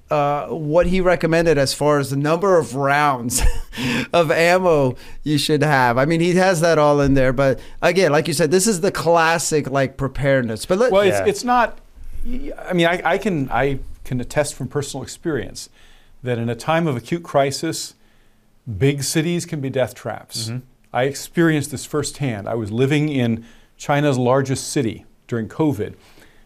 [0.08, 3.42] uh, what he recommended as far as the number of rounds
[4.12, 5.98] of ammo you should have.
[5.98, 8.80] I mean, he has that all in there, but again, like you said, this is
[8.82, 10.64] the classic like preparedness.
[10.64, 11.18] But let, Well, Yeah.
[11.22, 11.78] it's, it's not.
[12.24, 15.68] I mean, I, I can I can attest from personal experience
[16.22, 17.94] that in a time of acute crisis,
[18.78, 20.48] big cities can be death traps.
[20.48, 20.58] Mm-hmm.
[20.92, 22.48] I experienced this firsthand.
[22.48, 23.44] I was living in
[23.76, 25.94] China's largest city during COVID.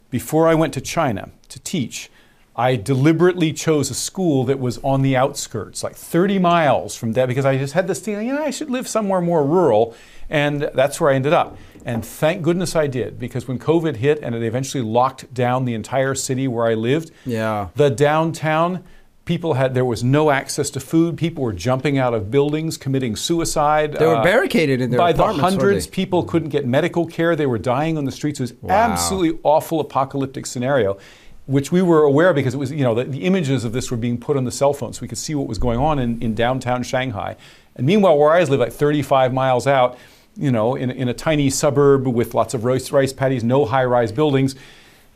[0.08, 2.10] Before I went to China to teach,
[2.54, 7.26] I deliberately chose a school that was on the outskirts, like 30 miles from that,
[7.26, 9.94] because I just had this feeling, yeah, I should live somewhere more rural,
[10.30, 11.58] and that's where I ended up.
[11.86, 15.74] And thank goodness I did, because when COVID hit and it eventually locked down the
[15.74, 17.68] entire city where I lived, Yeah.
[17.76, 18.82] the downtown,
[19.24, 21.16] people had there was no access to food.
[21.16, 23.92] People were jumping out of buildings, committing suicide.
[23.94, 25.86] They were uh, barricaded in their by the hundreds.
[25.86, 27.36] People couldn't get medical care.
[27.36, 28.40] They were dying on the streets.
[28.40, 30.98] It was absolutely awful apocalyptic scenario,
[31.46, 33.96] which we were aware because it was you know the, the images of this were
[33.96, 36.20] being put on the cell phone, so we could see what was going on in,
[36.20, 37.36] in downtown Shanghai.
[37.76, 39.98] And meanwhile, where I live, like 35 miles out,
[40.36, 44.12] you know, in, in a tiny suburb with lots of rice, rice paddies, no high-rise
[44.12, 44.54] buildings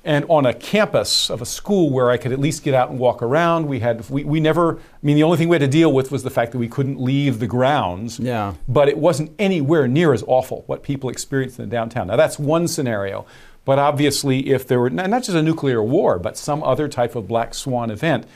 [0.04, 2.98] and on a campus of a school where I could at least get out and
[2.98, 3.66] walk around.
[3.66, 6.10] We had we, we never I mean the only thing we had to deal with
[6.10, 8.18] was the fact that we couldn't leave the grounds.
[8.18, 8.54] Yeah.
[8.66, 12.06] But it wasn't anywhere near as awful what people experienced in the downtown.
[12.06, 13.26] Now that's one scenario.
[13.64, 17.28] But obviously if there were not just a nuclear war, but some other type of
[17.28, 18.26] black swan event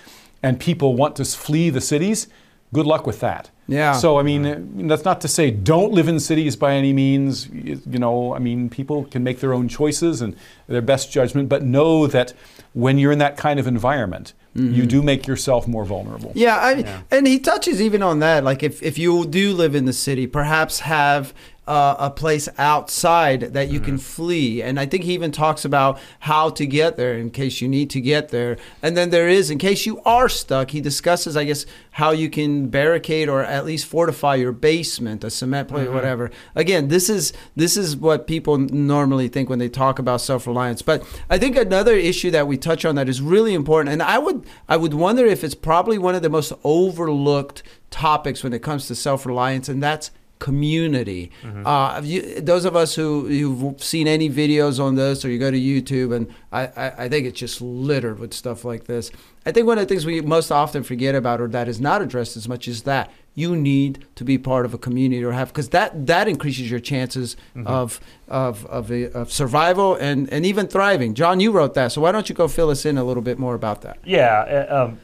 [0.43, 2.29] and people want to flee the cities,
[2.75, 3.51] good luck with that.
[3.67, 3.93] Yeah.
[3.93, 7.49] So I mean, that's not to say don't live in cities by any means.
[7.49, 11.63] You know, I mean, people can make their own choices and their best judgment, but
[11.63, 12.35] know that
[12.73, 16.31] when you're in that kind of environment, you do make yourself more vulnerable.
[16.31, 16.39] Mm-hmm.
[16.39, 18.45] Yeah, I, and he touches even on that.
[18.45, 21.35] Like if, if you do live in the city, perhaps have
[21.67, 24.63] uh, a place outside that you can flee.
[24.63, 27.91] And I think he even talks about how to get there in case you need
[27.91, 28.57] to get there.
[28.83, 32.29] And then there is, in case you are stuck, he discusses, I guess, how you
[32.29, 36.31] can barricade or at least fortify your basement, a cement plate, whatever.
[36.55, 40.83] Again, this is this is what people normally think when they talk about self-reliance.
[40.83, 44.19] But I think another issue that we touch on that is really important, and I
[44.19, 48.63] would I would wonder if it's probably one of the most overlooked topics when it
[48.63, 51.31] comes to self-reliance, and that's community.
[51.65, 55.51] Uh, you, those of us who you've seen any videos on this, or you go
[55.51, 59.11] to YouTube, and I, I, I think it's just littered with stuff like this.
[59.47, 62.03] I think one of the things we most often forget about, or that is not
[62.03, 65.49] addressed as much, is that you need to be part of a community or have
[65.49, 70.67] because that that increases your chances of of of, a, of survival and and even
[70.67, 71.15] thriving.
[71.15, 73.39] John, you wrote that, so why don't you go fill us in a little bit
[73.39, 73.99] more about that?
[74.05, 75.01] Yeah, uh, um,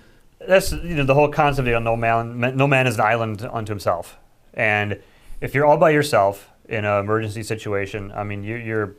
[0.46, 3.70] that's you know the whole concept of no man, no man is an island unto
[3.70, 4.16] himself,
[4.54, 5.00] and
[5.40, 8.94] if you're all by yourself in an emergency situation, I mean you, you're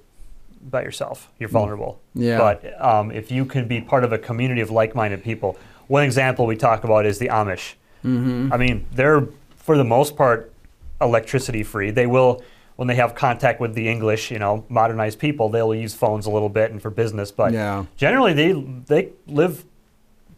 [0.69, 1.99] by yourself, you're vulnerable.
[2.13, 2.37] Yeah.
[2.37, 6.45] But um, if you can be part of a community of like-minded people, one example
[6.45, 7.73] we talk about is the Amish.
[8.05, 8.53] Mm-hmm.
[8.53, 10.51] I mean, they're for the most part
[10.99, 11.91] electricity free.
[11.91, 12.43] They will.
[12.77, 16.31] When they have contact with the English, you know, modernized people, they'll use phones a
[16.31, 17.31] little bit and for business.
[17.31, 17.85] But Yeah.
[17.95, 19.65] generally, they they live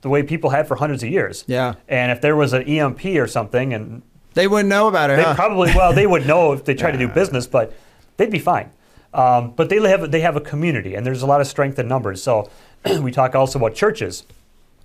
[0.01, 1.45] the way people had for hundreds of years.
[1.47, 1.75] Yeah.
[1.87, 4.01] And if there was an EMP or something, and
[4.33, 5.35] They wouldn't know about it, they huh?
[5.35, 7.73] probably well they would know if they tried to do business, but
[8.17, 8.71] they'd be fine.
[9.13, 11.87] Um, but they have they have a community, and there's a lot of strength in
[11.87, 12.23] numbers.
[12.23, 12.49] So
[13.01, 14.23] we talk also about churches.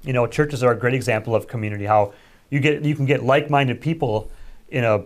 [0.03, 1.87] You know, churches are a great example of community.
[1.87, 2.13] How
[2.51, 4.31] you get you can get like-minded people
[4.69, 5.05] in a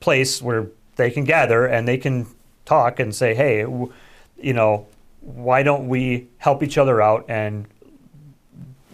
[0.00, 2.26] place where they can gather and they can
[2.64, 4.86] talk and say, hey, you know,
[5.20, 7.66] why don't we help each other out and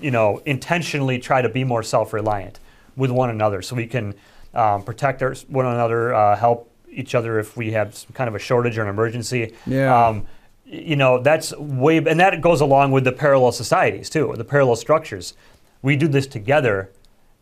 [0.01, 2.61] you know, intentionally try to be more self-reliant
[2.95, 4.15] with one another, so we can
[4.55, 8.35] um, protect our, one another, uh, help each other if we have some kind of
[8.35, 9.53] a shortage or an emergency.
[9.67, 10.07] Yeah.
[10.07, 10.27] Um,
[10.65, 14.77] you know, that's way, and that goes along with the parallel societies too, the parallel
[14.77, 15.35] structures.
[15.83, 16.91] We do this together,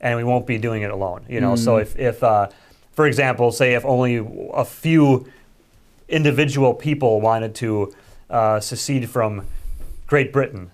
[0.01, 1.25] and we won't be doing it alone.
[1.29, 2.49] You know, so if, if uh,
[2.93, 5.27] for example, say if only a few
[6.09, 7.95] individual people wanted to
[8.29, 9.47] uh, secede from
[10.07, 10.71] Great Britain,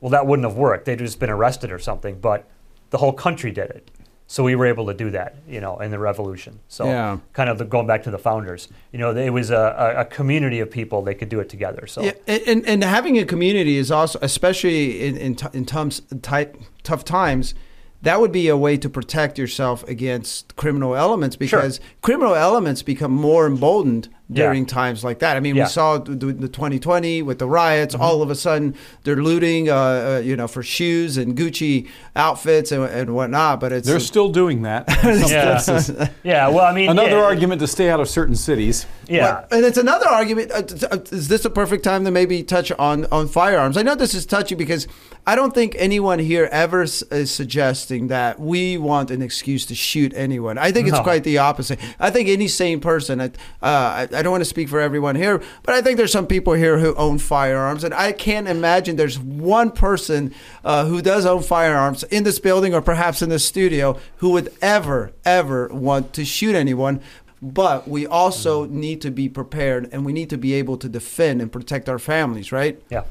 [0.00, 0.84] well, that wouldn't have worked.
[0.84, 2.18] They'd just been arrested or something.
[2.20, 2.46] But
[2.90, 3.90] the whole country did it,
[4.30, 5.34] so we were able to do that.
[5.48, 6.60] You know, in the revolution.
[6.68, 7.18] So Yeah.
[7.32, 8.68] kind of the, going back to the founders.
[8.92, 11.02] You know, it was a, a, community of people.
[11.02, 11.88] They could do it together.
[11.88, 16.00] So Yeah, and, and, having a community is also, especially in in, t- in tums,
[16.22, 17.54] type, tough times,
[18.02, 23.10] that would be a way to protect yourself against criminal elements because criminal elements become
[23.10, 24.44] more emboldened Yeah.
[24.44, 25.36] during times like that.
[25.36, 25.64] I mean, Yeah.
[25.64, 27.94] we saw the, the 2020 with the riots.
[27.96, 32.70] All of a sudden, they're looting, uh, uh, you know, for shoes and Gucci outfits
[32.70, 33.58] and, and whatnot.
[33.60, 34.84] But it's They're still doing that.
[35.30, 36.08] Yeah.
[36.22, 36.48] yeah.
[36.48, 38.86] Well, I mean, Another yeah, argument to stay out of certain cities.
[39.08, 39.22] Yeah.
[39.24, 40.52] Well, and it's another argument.
[40.52, 43.76] Uh, uh, is this a perfect time to maybe touch on, on firearms?
[43.76, 44.86] I know this is touchy because
[45.26, 49.74] I don't think anyone here ever s- is suggesting that we want an excuse to
[49.74, 50.58] shoot anyone.
[50.58, 51.02] I think it's No.
[51.02, 51.78] quite the opposite.
[52.00, 53.28] I think any sane person, uh,
[53.62, 56.54] I, I don't want to speak for everyone here, but I think there's some people
[56.54, 61.42] here who own firearms, and I can't imagine there's one person uh, who does own
[61.42, 66.24] firearms in this building or perhaps in this studio who would ever, ever want to
[66.24, 67.00] shoot anyone.
[67.42, 71.40] But we also need to be prepared and we need to be able to defend
[71.40, 72.82] and protect our families, right?
[72.90, 73.02] yeah.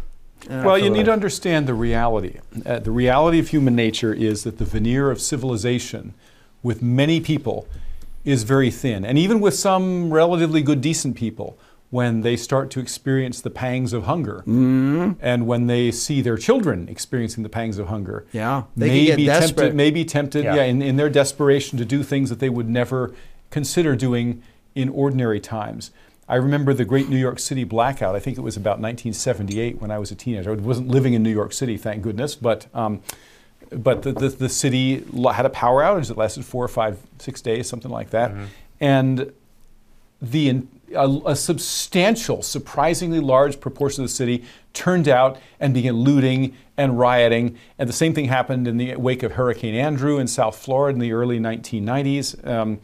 [0.48, 2.40] Well, you need to understand the reality.
[2.66, 6.14] Uh, the reality of human nature is that the veneer of civilization
[6.64, 7.68] with many people
[8.26, 9.04] is very thin.
[9.06, 11.58] And even with some relatively good, decent people,
[11.90, 15.14] when they start to experience the pangs of hunger Mm-hmm.
[15.22, 19.18] and when they see their children experiencing the pangs of hunger, Yeah, they may get
[19.18, 19.56] be desperate.
[19.58, 20.56] tempted, may be tempted Yeah.
[20.56, 20.64] yeah.
[20.64, 23.14] in, in their desperation to do things that they would never
[23.50, 24.44] consider doing
[24.76, 25.90] in ordinary times.
[26.30, 28.16] I remember the great New York City blackout.
[28.16, 30.52] I think it was about 1978 when I was a teenager.
[30.52, 33.02] I wasn't living in New York City, thank goodness, but um,
[33.72, 37.42] but the, the, the city had a power outage that lasted four or five, six
[37.42, 38.32] days, something like that,
[38.80, 39.32] and
[40.22, 40.64] the
[40.96, 46.98] a, a substantial, surprisingly large proportion of the city turned out and began looting and
[46.98, 47.58] rioting.
[47.78, 51.00] And the same thing happened in the wake of Hurricane Andrew in South Florida in
[51.00, 52.48] the early 1990s.
[52.48, 52.80] Um,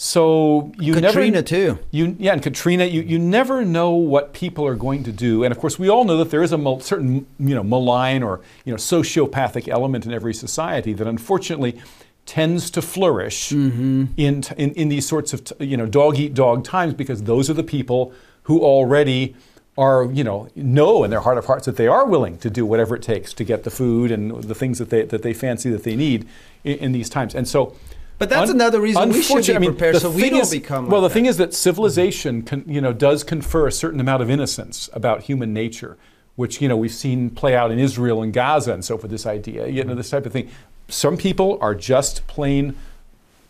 [0.00, 1.78] so you Katrina never, too.
[1.90, 5.42] You, yeah, and Katrina, you, you never know what people are going to do.
[5.42, 8.22] And of course, we all know that there is a mal- certain you know, malign
[8.22, 11.80] or you know, sociopathic element in every society that unfortunately
[12.26, 14.04] tends to flourish mm-hmm.
[14.16, 17.50] in, in, in these sorts of t- you know, dog eat dog times because those
[17.50, 18.12] are the people
[18.44, 19.34] who already
[19.76, 22.64] are, you know, know in their heart of hearts that they are willing to do
[22.64, 25.70] whatever it takes to get the food and the things that they, that they fancy
[25.70, 26.24] that they need
[26.62, 27.34] in, in these times.
[27.34, 27.74] And so,
[28.18, 30.88] But that's another reason we should be I mean, prepared so we don't is- become
[30.88, 34.22] Well, like the thing is that civilization, can, you know, does confer a certain amount
[34.22, 35.96] of innocence about human nature,
[36.34, 39.10] which you know we've seen play out in Israel and Gaza and so forth.
[39.10, 40.50] This idea, you know, this type of thing.
[40.88, 42.74] Some people are just plain,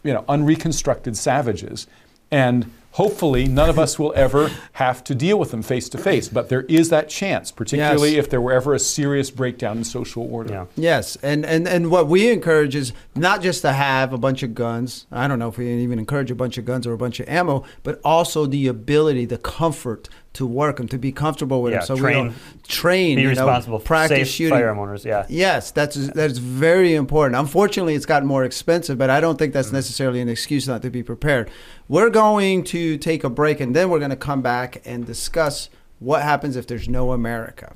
[0.02, 1.86] you know, unreconstructed savages,
[2.30, 6.28] and hopefully none of us will ever have to deal with them face to face.
[6.28, 8.24] But there is that chance, particularly Yes.
[8.24, 10.52] if there were ever a serious breakdown in social order.
[10.52, 10.64] Yeah.
[10.76, 14.54] Yes, and, and and what we encourage is not just to have a bunch of
[14.54, 15.06] guns.
[15.12, 17.28] I don't know if we even encourage a bunch of guns or a bunch of
[17.28, 20.08] ammo, but also the ability, the comfort
[20.38, 21.86] to work them, to be comfortable with Yeah, them.
[21.86, 22.34] So we train- don't
[22.68, 24.56] train, Be you know, responsible practice safe shooting.
[24.56, 25.04] firearm owners.
[25.04, 25.26] Yeah.
[25.28, 27.36] Yes, that's that's very important.
[27.36, 29.80] Unfortunately, it's gotten more expensive, but I don't think that's mm.
[29.80, 31.50] necessarily an excuse not to be prepared.
[31.88, 35.70] We're going to take a break, and then we're going to come back and discuss
[35.98, 37.72] what happens if there's no America.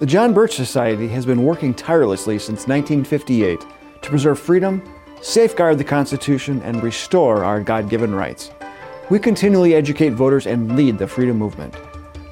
[0.00, 3.60] The John Birch Society has been working tirelessly since 1958
[4.00, 4.82] to preserve freedom,
[5.20, 8.50] safeguard the Constitution, and restore our God given rights.
[9.10, 11.74] We continually educate voters and lead the freedom movement.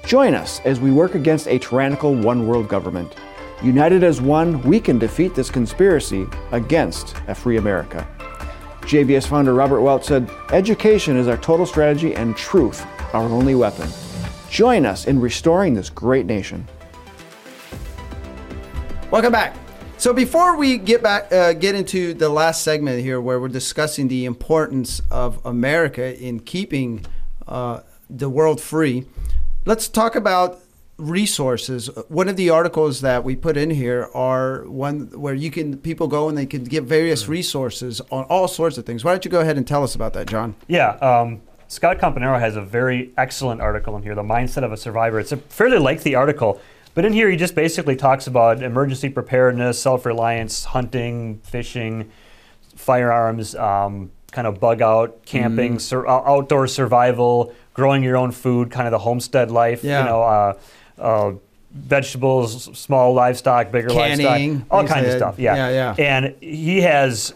[0.04, 3.14] Join us as we work against a tyrannical one world government.
[3.62, 8.06] United as one, we can defeat this conspiracy against a free America.
[8.82, 12.84] JBS founder Robert Welch said, Education is our total strategy and truth
[13.14, 13.88] our only weapon.
[14.50, 16.68] Join us in restoring this great nation.
[19.10, 19.56] Welcome back.
[19.98, 24.08] So before we get back, uh, get into the last segment here, where we're discussing
[24.08, 27.06] the importance of America in keeping
[27.48, 27.80] uh,
[28.10, 29.06] the world free,
[29.64, 30.60] let's talk about
[30.98, 31.88] resources.
[32.08, 36.08] One of the articles that we put in here are one where you can people
[36.08, 39.02] go and they can get various resources on all sorts of things.
[39.02, 40.56] Why don't you go ahead and tell us about that, John?
[40.68, 44.76] Yeah, um, Scott Campanero has a very excellent article in here, The Mindset of a
[44.76, 45.18] Survivor.
[45.18, 46.60] It's a fairly lengthy article,
[46.96, 52.10] but in here he just basically talks about emergency preparedness, self reliance, hunting, fishing,
[52.74, 58.86] firearms, um, kind of bug out, camping, sur- outdoor survival, growing your own food, kind
[58.86, 60.00] of the homestead life, Yeah.
[60.00, 60.22] you know.
[60.22, 60.52] Uh,
[60.98, 61.32] uh,
[61.72, 65.38] vegetables, small livestock, bigger Canning, livestock, all kinds of stuff.
[65.38, 66.04] Yeah, yeah, yeah.
[66.22, 67.34] And he has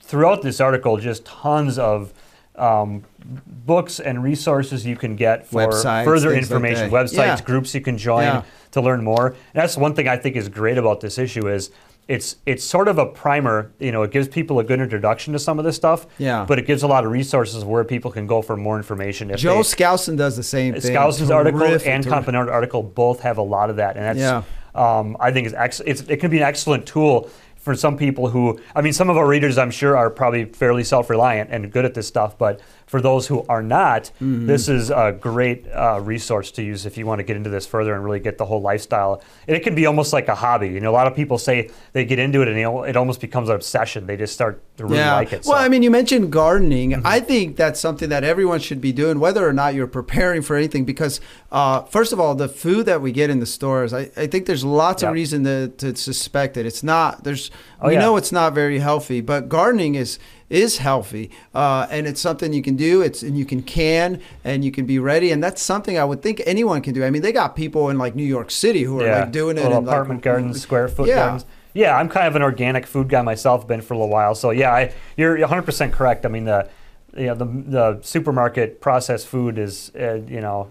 [0.00, 2.12] throughout this article just tons of
[2.56, 7.40] um, books and resources you can get for Websites, further things like information, websites, Yeah.
[7.44, 8.42] groups you can join Yeah.
[8.74, 9.28] To learn more.
[9.28, 11.70] And that's one thing I think is great about this issue is
[12.08, 13.70] it's it's sort of a primer.
[13.78, 16.08] You know, it gives people a good introduction to some of this stuff.
[16.18, 16.44] Yeah.
[16.46, 19.30] But it gives a lot of resources where people can go for more information.
[19.30, 20.92] If Joel they, Skousen does the same thing.
[20.92, 22.34] Skousen's article Terrific, and terrific.
[22.34, 24.42] Article both have a lot of that, and that's Yeah.
[24.74, 28.28] um, I think is ex- it's, it can be an excellent tool for some people
[28.28, 31.84] who I mean some of our readers I'm sure are probably fairly self-reliant and good
[31.84, 32.60] at this stuff, but
[32.94, 34.46] for those who are not, Mm-hmm.
[34.46, 37.66] this is a great uh, resource to use if you want to get into this
[37.66, 39.20] further and really get the whole lifestyle.
[39.48, 40.68] And it can be almost like a hobby.
[40.68, 42.56] You know, a lot of people say they get into it and
[42.88, 44.06] it almost becomes an obsession.
[44.06, 45.44] They just start to really like it.
[45.44, 45.64] Well, so.
[45.64, 46.90] I mean, you mentioned gardening.
[46.92, 47.06] Mm-hmm.
[47.06, 50.54] I think that's something that everyone should be doing, whether or not you're preparing for
[50.54, 50.84] anything.
[50.84, 51.20] Because,
[51.50, 54.46] uh, first of all, the food that we get in the stores, I, I think
[54.46, 55.08] there's lots Yeah.
[55.08, 56.64] of reason to, to suspect it.
[56.64, 57.24] It's not.
[57.24, 58.00] There's Oh, we yeah.
[58.00, 60.18] know it's not very healthy, but gardening is
[60.50, 63.00] is healthy, uh, and it's something you can do.
[63.02, 66.22] It's and you can can and you can be ready, and that's something I would
[66.22, 67.04] think anyone can do.
[67.04, 69.62] I mean, they got people in like New York City who are like doing it
[69.62, 71.16] Little in like, apartment gardens, square foot Yeah.
[71.16, 71.46] gardens.
[71.72, 73.66] Yeah, I'm kind of an organic food guy myself.
[73.66, 76.24] Been for a little while, so yeah, I, you're 100 percent correct.
[76.24, 76.68] I mean the,
[77.16, 80.68] you know, the the supermarket processed food is, uh, you know,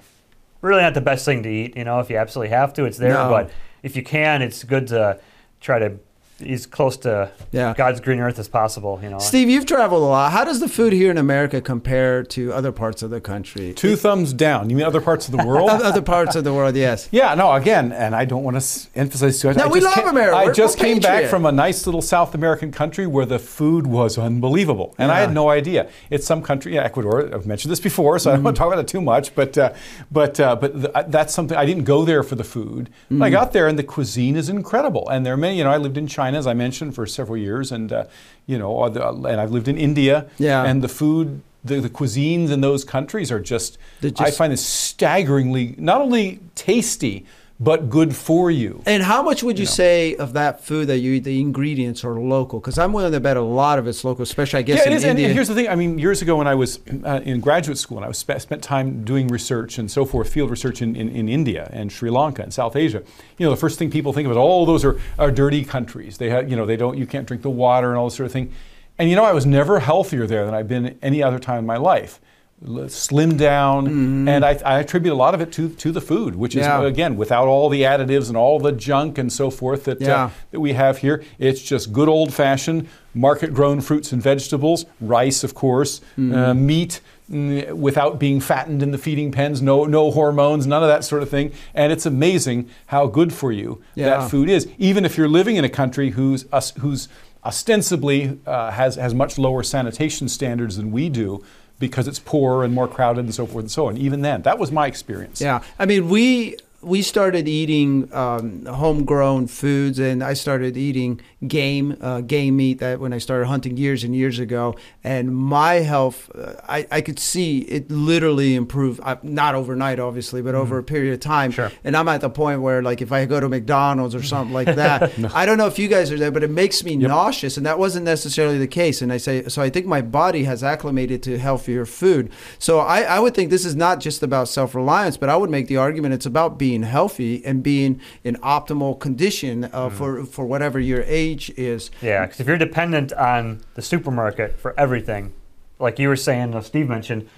[0.62, 1.76] really not the best thing to eat.
[1.76, 3.14] You know, if you absolutely have to, it's there.
[3.16, 3.30] No.
[3.30, 3.52] But
[3.82, 5.20] if you can, it's good to
[5.60, 5.98] try to
[6.46, 7.74] as close to Yeah.
[7.76, 9.00] God's green earth as possible.
[9.04, 10.32] You know, Steve, you've traveled a lot.
[10.32, 13.74] How does the food here in America compare to other parts of the country?
[13.74, 14.70] Two thumbs down.
[14.70, 15.70] You mean other parts of the world?
[15.70, 17.10] other parts of the world, yes.
[17.12, 19.58] Yeah, no, again, and I don't want to s- emphasize too much.
[19.58, 20.38] No, I we just love came- America.
[20.38, 23.40] I We're- just we're came back from a nice little South American country where the
[23.40, 25.90] food was unbelievable, and I had no idea.
[26.10, 27.30] It's some country, yeah, Ecuador.
[27.34, 29.36] I've mentioned this before, so I don't want to talk about it too much.
[29.36, 29.74] But uh,
[30.12, 32.90] but uh, but th- that's something I didn't go there for the food.
[33.10, 35.08] But I got there, and the cuisine is incredible.
[35.10, 35.58] And there are many.
[35.58, 38.06] You know, I lived in China, as I mentioned, for several years, and uh,
[38.48, 40.28] you know, uh, the- and I've lived in India.
[40.38, 40.64] Yeah.
[40.64, 41.42] And the food.
[41.66, 46.42] The, the cuisines in those countries are just, They're I find this staggeringly not only
[46.56, 47.26] tasty
[47.60, 48.82] but good for you.
[48.86, 52.20] And how much would you say of that food that you eat, the ingredients are
[52.20, 52.60] local?
[52.60, 54.88] Because I'm willing to bet a lot of it's local, especially, I guess, Yeah, it
[54.88, 55.04] in is.
[55.04, 55.26] And, India.
[55.28, 55.70] and here's the thing.
[55.70, 58.40] I mean, years ago when I was uh, in graduate school and I was spe-
[58.40, 62.10] spent time doing research and so forth, field research in, in, in India and Sri
[62.10, 63.04] Lanka and South Asia,
[63.38, 66.18] you know, the first thing people think of is, oh, those are, are dirty countries.
[66.18, 68.26] They have, you know, they don't, you can't drink the water and all this sort
[68.26, 68.52] of thing.
[68.98, 71.66] And you know, I was never healthier there than I've been any other time in
[71.66, 72.20] my life.
[72.66, 76.56] Slimmed down, and I, I attribute a lot of it to to the food, which
[76.56, 76.82] is Mm-hmm.
[76.84, 76.88] Yeah.
[76.88, 80.26] again without all the additives and all the junk and so forth that Yeah.
[80.26, 81.22] uh, that we have here.
[81.40, 86.34] It's just good old fashioned market grown fruits and vegetables, rice, of course, Mm-hmm.
[86.36, 87.02] uh, meat.
[87.30, 91.22] mm, Without being fattened in the feeding pens, no no hormones, none of that sort
[91.22, 94.10] of thing, and it's amazing how good for you Yeah.
[94.10, 94.68] that food is.
[94.78, 97.10] Even if you're living in a country who's us who's
[97.46, 101.44] ostensibly uh, has has much lower sanitation standards than we do,
[101.88, 103.98] because it's poorer and more crowded and so forth and so on.
[103.98, 105.42] Even then, that was my experience.
[105.42, 111.98] Yeah, I mean, we we started eating um, homegrown foods, and I started eating game,
[112.02, 112.80] uh, game meat.
[112.80, 117.02] That when I started hunting years and years ago, and my health, uh, I, I
[117.02, 119.00] could see it literally improve.
[119.04, 121.52] Uh, not overnight, obviously, but over a period of time.
[121.52, 121.72] Sure.
[121.84, 124.76] And I'm at the point where, like, if I go to McDonald's or something like
[124.76, 127.66] that, I don't know if you guys are there, but it makes me nauseous, and
[127.66, 129.02] that wasn't necessarily the case.
[129.02, 132.32] And I say, so I think my body has acclimated to healthier food.
[132.60, 135.50] So I, I would think this is not just about self reliance, but I would
[135.50, 140.46] make the argument it's about being healthy and being in optimal condition uh, for for
[140.46, 141.92] whatever your age is.
[142.02, 145.34] Yeah, because if you're dependent on the supermarket for everything,
[145.80, 147.30] like you were saying, uh, Steve mentioned,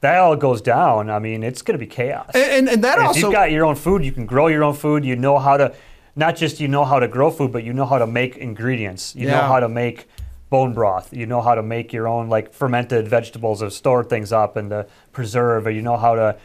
[0.00, 1.10] that all goes down.
[1.10, 2.30] I mean, it's going to be chaos.
[2.34, 4.64] And and, and that if also you've got your own food, you can grow your
[4.64, 5.04] own food.
[5.04, 5.74] You know how to,
[6.16, 9.14] not just you know how to grow food, but you know how to make ingredients.
[9.14, 10.08] You know how to make
[10.48, 11.12] bone broth.
[11.12, 14.70] You know how to make your own like fermented vegetables or store things up and
[14.70, 15.66] to preserve.
[15.66, 16.36] Or you know how to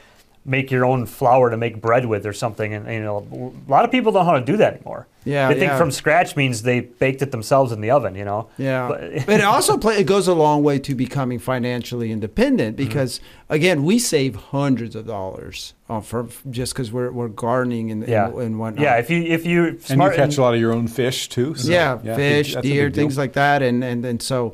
[0.47, 2.73] make your own flour to make bread with or something.
[2.73, 5.07] And you know, a lot of people don't know how to do that anymore.
[5.27, 5.77] Yeah, they think yeah.
[5.79, 8.13] from scratch means they baked it themselves in the oven.
[8.13, 8.49] You know.
[8.59, 12.13] Yeah, But- but, it also play, it goes a long way to becoming financially Mm-hmm.
[12.13, 13.19] independent because
[13.49, 18.27] again, we save hundreds of dollars uh, for just because we're, we're gardening and, Yeah.
[18.27, 18.83] and, and whatnot.
[18.83, 21.27] Yeah, if you if you smart And you catch a lot of your own fish
[21.27, 21.55] too.
[21.55, 24.53] so, yeah, big- fish, that's deer, things like that, and and and so.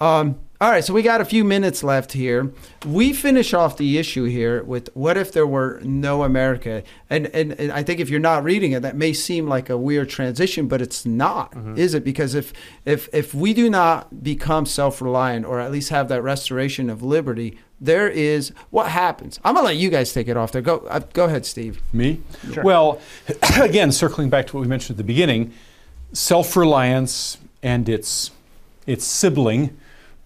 [0.00, 2.52] Um, all right, so we got a few minutes left here.
[2.86, 6.84] We finish off the issue here with what if there were no America?
[7.10, 9.76] And, and and I think if you're not reading it, that may seem like a
[9.76, 11.78] weird transition, but it's not, Mm-hmm.
[11.78, 12.04] is it?
[12.04, 12.52] Because if
[12.84, 17.58] if if we do not become self-reliant, or at least have that restoration of liberty,
[17.80, 19.40] there is what happens.
[19.44, 20.62] I'm gonna let you guys take it off there.
[20.62, 21.82] Go uh, go ahead, Steve.
[21.92, 22.20] Me?
[22.52, 22.62] Sure.
[22.62, 23.00] Well,
[23.60, 25.52] again, circling back to what we mentioned at the beginning,
[26.12, 28.30] self-reliance and its
[28.86, 29.76] its sibling,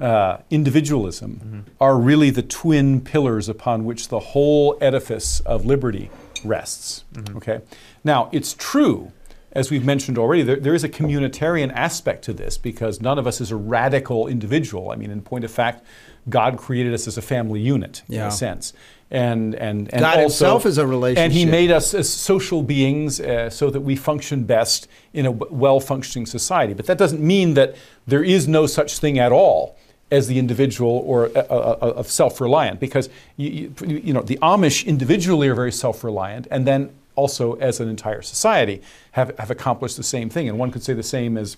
[0.01, 6.11] uh, individualism, are really the twin pillars upon which the whole edifice of liberty
[6.45, 7.05] rests.
[7.37, 7.61] Okay.
[8.05, 9.13] Now, it's true,
[9.53, 13.27] as we've mentioned already, there, there is a communitarian aspect to this because none of
[13.27, 14.91] us is a radical individual.
[14.91, 15.85] I mean, in point of fact,
[16.29, 18.73] God created us as a family unit in a sense.
[19.11, 21.25] And, and, and God also, himself is a relationship.
[21.25, 25.31] And he made us as social beings uh, so that we function best in a
[25.31, 26.75] well functioning society.
[26.75, 27.77] But that doesn't mean that
[28.07, 29.79] there is no such thing at all
[30.11, 34.23] as the individual or uh, uh, uh, of self reliant, because you, you, you know,
[34.23, 38.83] the Amish individually are very self reliant, and then also as an entire society
[39.13, 40.49] have, have accomplished the same thing.
[40.49, 41.57] And one could say the same as,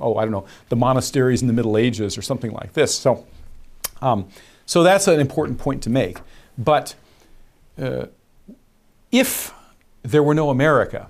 [0.00, 2.96] oh, I don't know, the monasteries in the Middle Ages or something like this.
[2.96, 3.26] So,
[4.00, 4.28] um,
[4.66, 6.18] so that's an important point to make.
[6.56, 6.94] But
[7.76, 8.06] uh,
[9.10, 9.52] if
[10.02, 11.08] there were no America,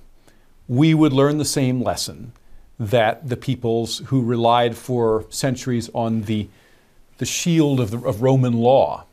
[0.67, 2.33] we would learn the same lesson
[2.79, 6.49] that the peoples who relied for centuries on the,
[7.21, 9.05] the shield of, the, of Roman law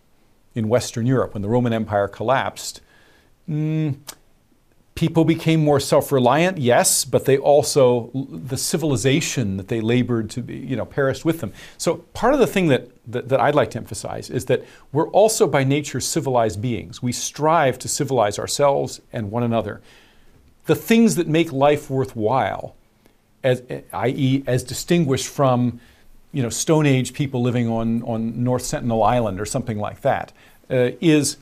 [0.56, 2.82] in Western Europe when the Roman Empire collapsed,
[3.48, 3.96] mm,
[4.98, 10.58] People became more self-reliant, yes, but they also the civilization that they labored to be,
[10.58, 11.54] you know, perished with them.
[11.78, 15.10] So part of the thing that, that, that I'd like to emphasize is that we're
[15.10, 17.00] also by nature civilized beings.
[17.00, 19.82] We strive to civilize ourselves and one another.
[20.66, 22.76] The things that make life worthwhile,
[23.44, 23.62] as,
[23.94, 25.80] i.e., as distinguished from,
[26.38, 30.32] you know, Stone Age people living on, on North Sentinel Island or something like that,
[30.70, 31.38] uh, is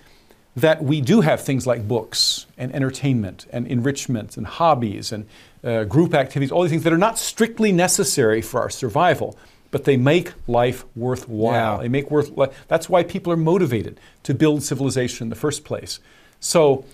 [0.55, 5.25] that we do have things like books and entertainment and enrichment and hobbies and
[5.65, 9.37] uh, group activities, all these things that are not strictly necessary for our survival,
[9.69, 11.75] but they make life worthwhile.
[11.75, 11.81] Yeah.
[11.81, 12.31] They make worth.
[12.69, 15.99] That's why people are motivated to build civilization in the first place.
[16.39, 16.85] So,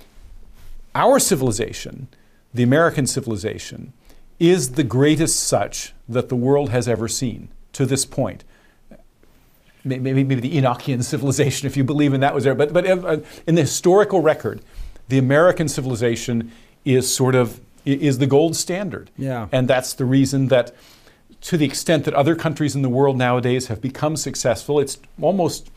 [0.95, 2.07] our civilization,
[2.51, 3.93] the American civilization,
[4.39, 8.43] is the greatest such that the world has ever seen to this point
[9.83, 12.55] maybe, maybe the Enochian civilization, if you believe in that, was there.
[12.55, 13.17] But, but uh,
[13.47, 14.61] in the historical record,
[15.09, 16.51] the American civilization
[16.85, 19.09] is sort of is the gold standard.
[19.17, 19.47] Yeah.
[19.51, 20.71] And that's the reason that,
[21.41, 25.71] to the extent that other countries in the world nowadays have become successful, it's almost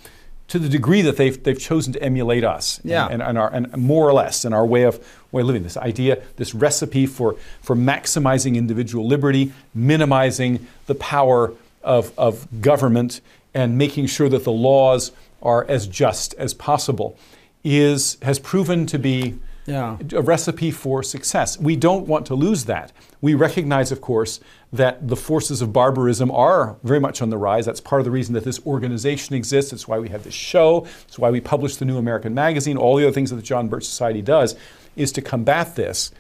[0.49, 3.05] to the degree that they've, they've chosen to emulate us Yeah.
[3.05, 5.63] and, and, and, our, and more or less in our way of, way of living.
[5.63, 13.21] This idea, this recipe for, for maximizing individual liberty, minimizing the power of, of government,
[13.53, 15.13] and making sure that the laws
[15.43, 17.17] are as just as possible
[17.63, 19.97] is, has proven to be Yeah.
[20.13, 21.59] a recipe for success.
[21.59, 22.93] We don't want to lose that.
[23.21, 24.41] We recognize, of course,
[24.73, 27.65] that the forces of barbarism are very much on the rise.
[27.65, 29.73] That's part of the reason that this organization exists.
[29.73, 30.87] It's why we have this show.
[31.07, 32.77] It's why we publish the New American Magazine.
[32.77, 34.57] All the other things that the John Birch Society does
[34.97, 36.11] is to combat this.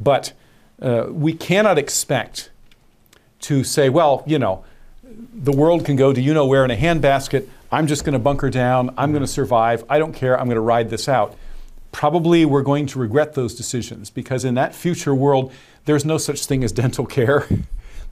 [0.00, 0.32] But
[0.80, 2.50] uh, we cannot expect
[3.40, 4.64] to say, well, you know,
[5.34, 7.48] the world can go to you know where in a handbasket.
[7.70, 8.94] I'm just going to bunker down.
[8.96, 9.84] I'm going to survive.
[9.88, 10.38] I don't care.
[10.38, 11.36] I'm going to ride this out.
[11.92, 15.52] Probably we're going to regret those decisions because in that future world,
[15.84, 17.46] there's no such thing as dental care.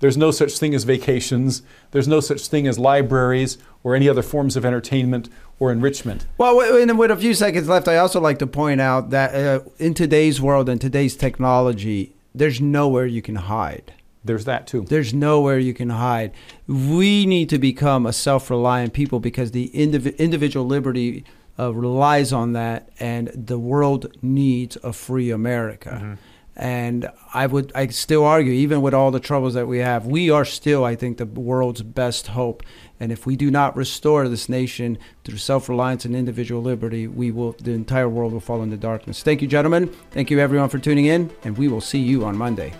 [0.00, 1.62] There's no such thing as vacations.
[1.92, 5.28] There's no such thing as libraries or any other forms of entertainment
[5.60, 6.26] or enrichment.
[6.38, 9.60] Well, wi- with a few seconds left, I also like to point out that uh,
[9.78, 13.92] in today's world and today's technology, there's nowhere you can hide.
[14.24, 14.84] There's that too.
[14.88, 16.32] There's nowhere you can hide.
[16.68, 21.24] We need to become a self-reliant people because the indiv- individual liberty
[21.58, 26.18] uh, relies on that, and the world needs a free America.
[26.54, 30.30] And I would, I still argue, even with all the troubles that we have, we
[30.30, 32.62] are still, I think, the world's best hope.
[33.00, 37.52] And if we do not restore this nation through self-reliance and individual liberty, we will,
[37.52, 39.22] the entire world will fall into darkness.
[39.22, 39.88] Thank you, gentlemen.
[40.10, 42.74] Thank you, everyone, for tuning in, and we will see you on Monday.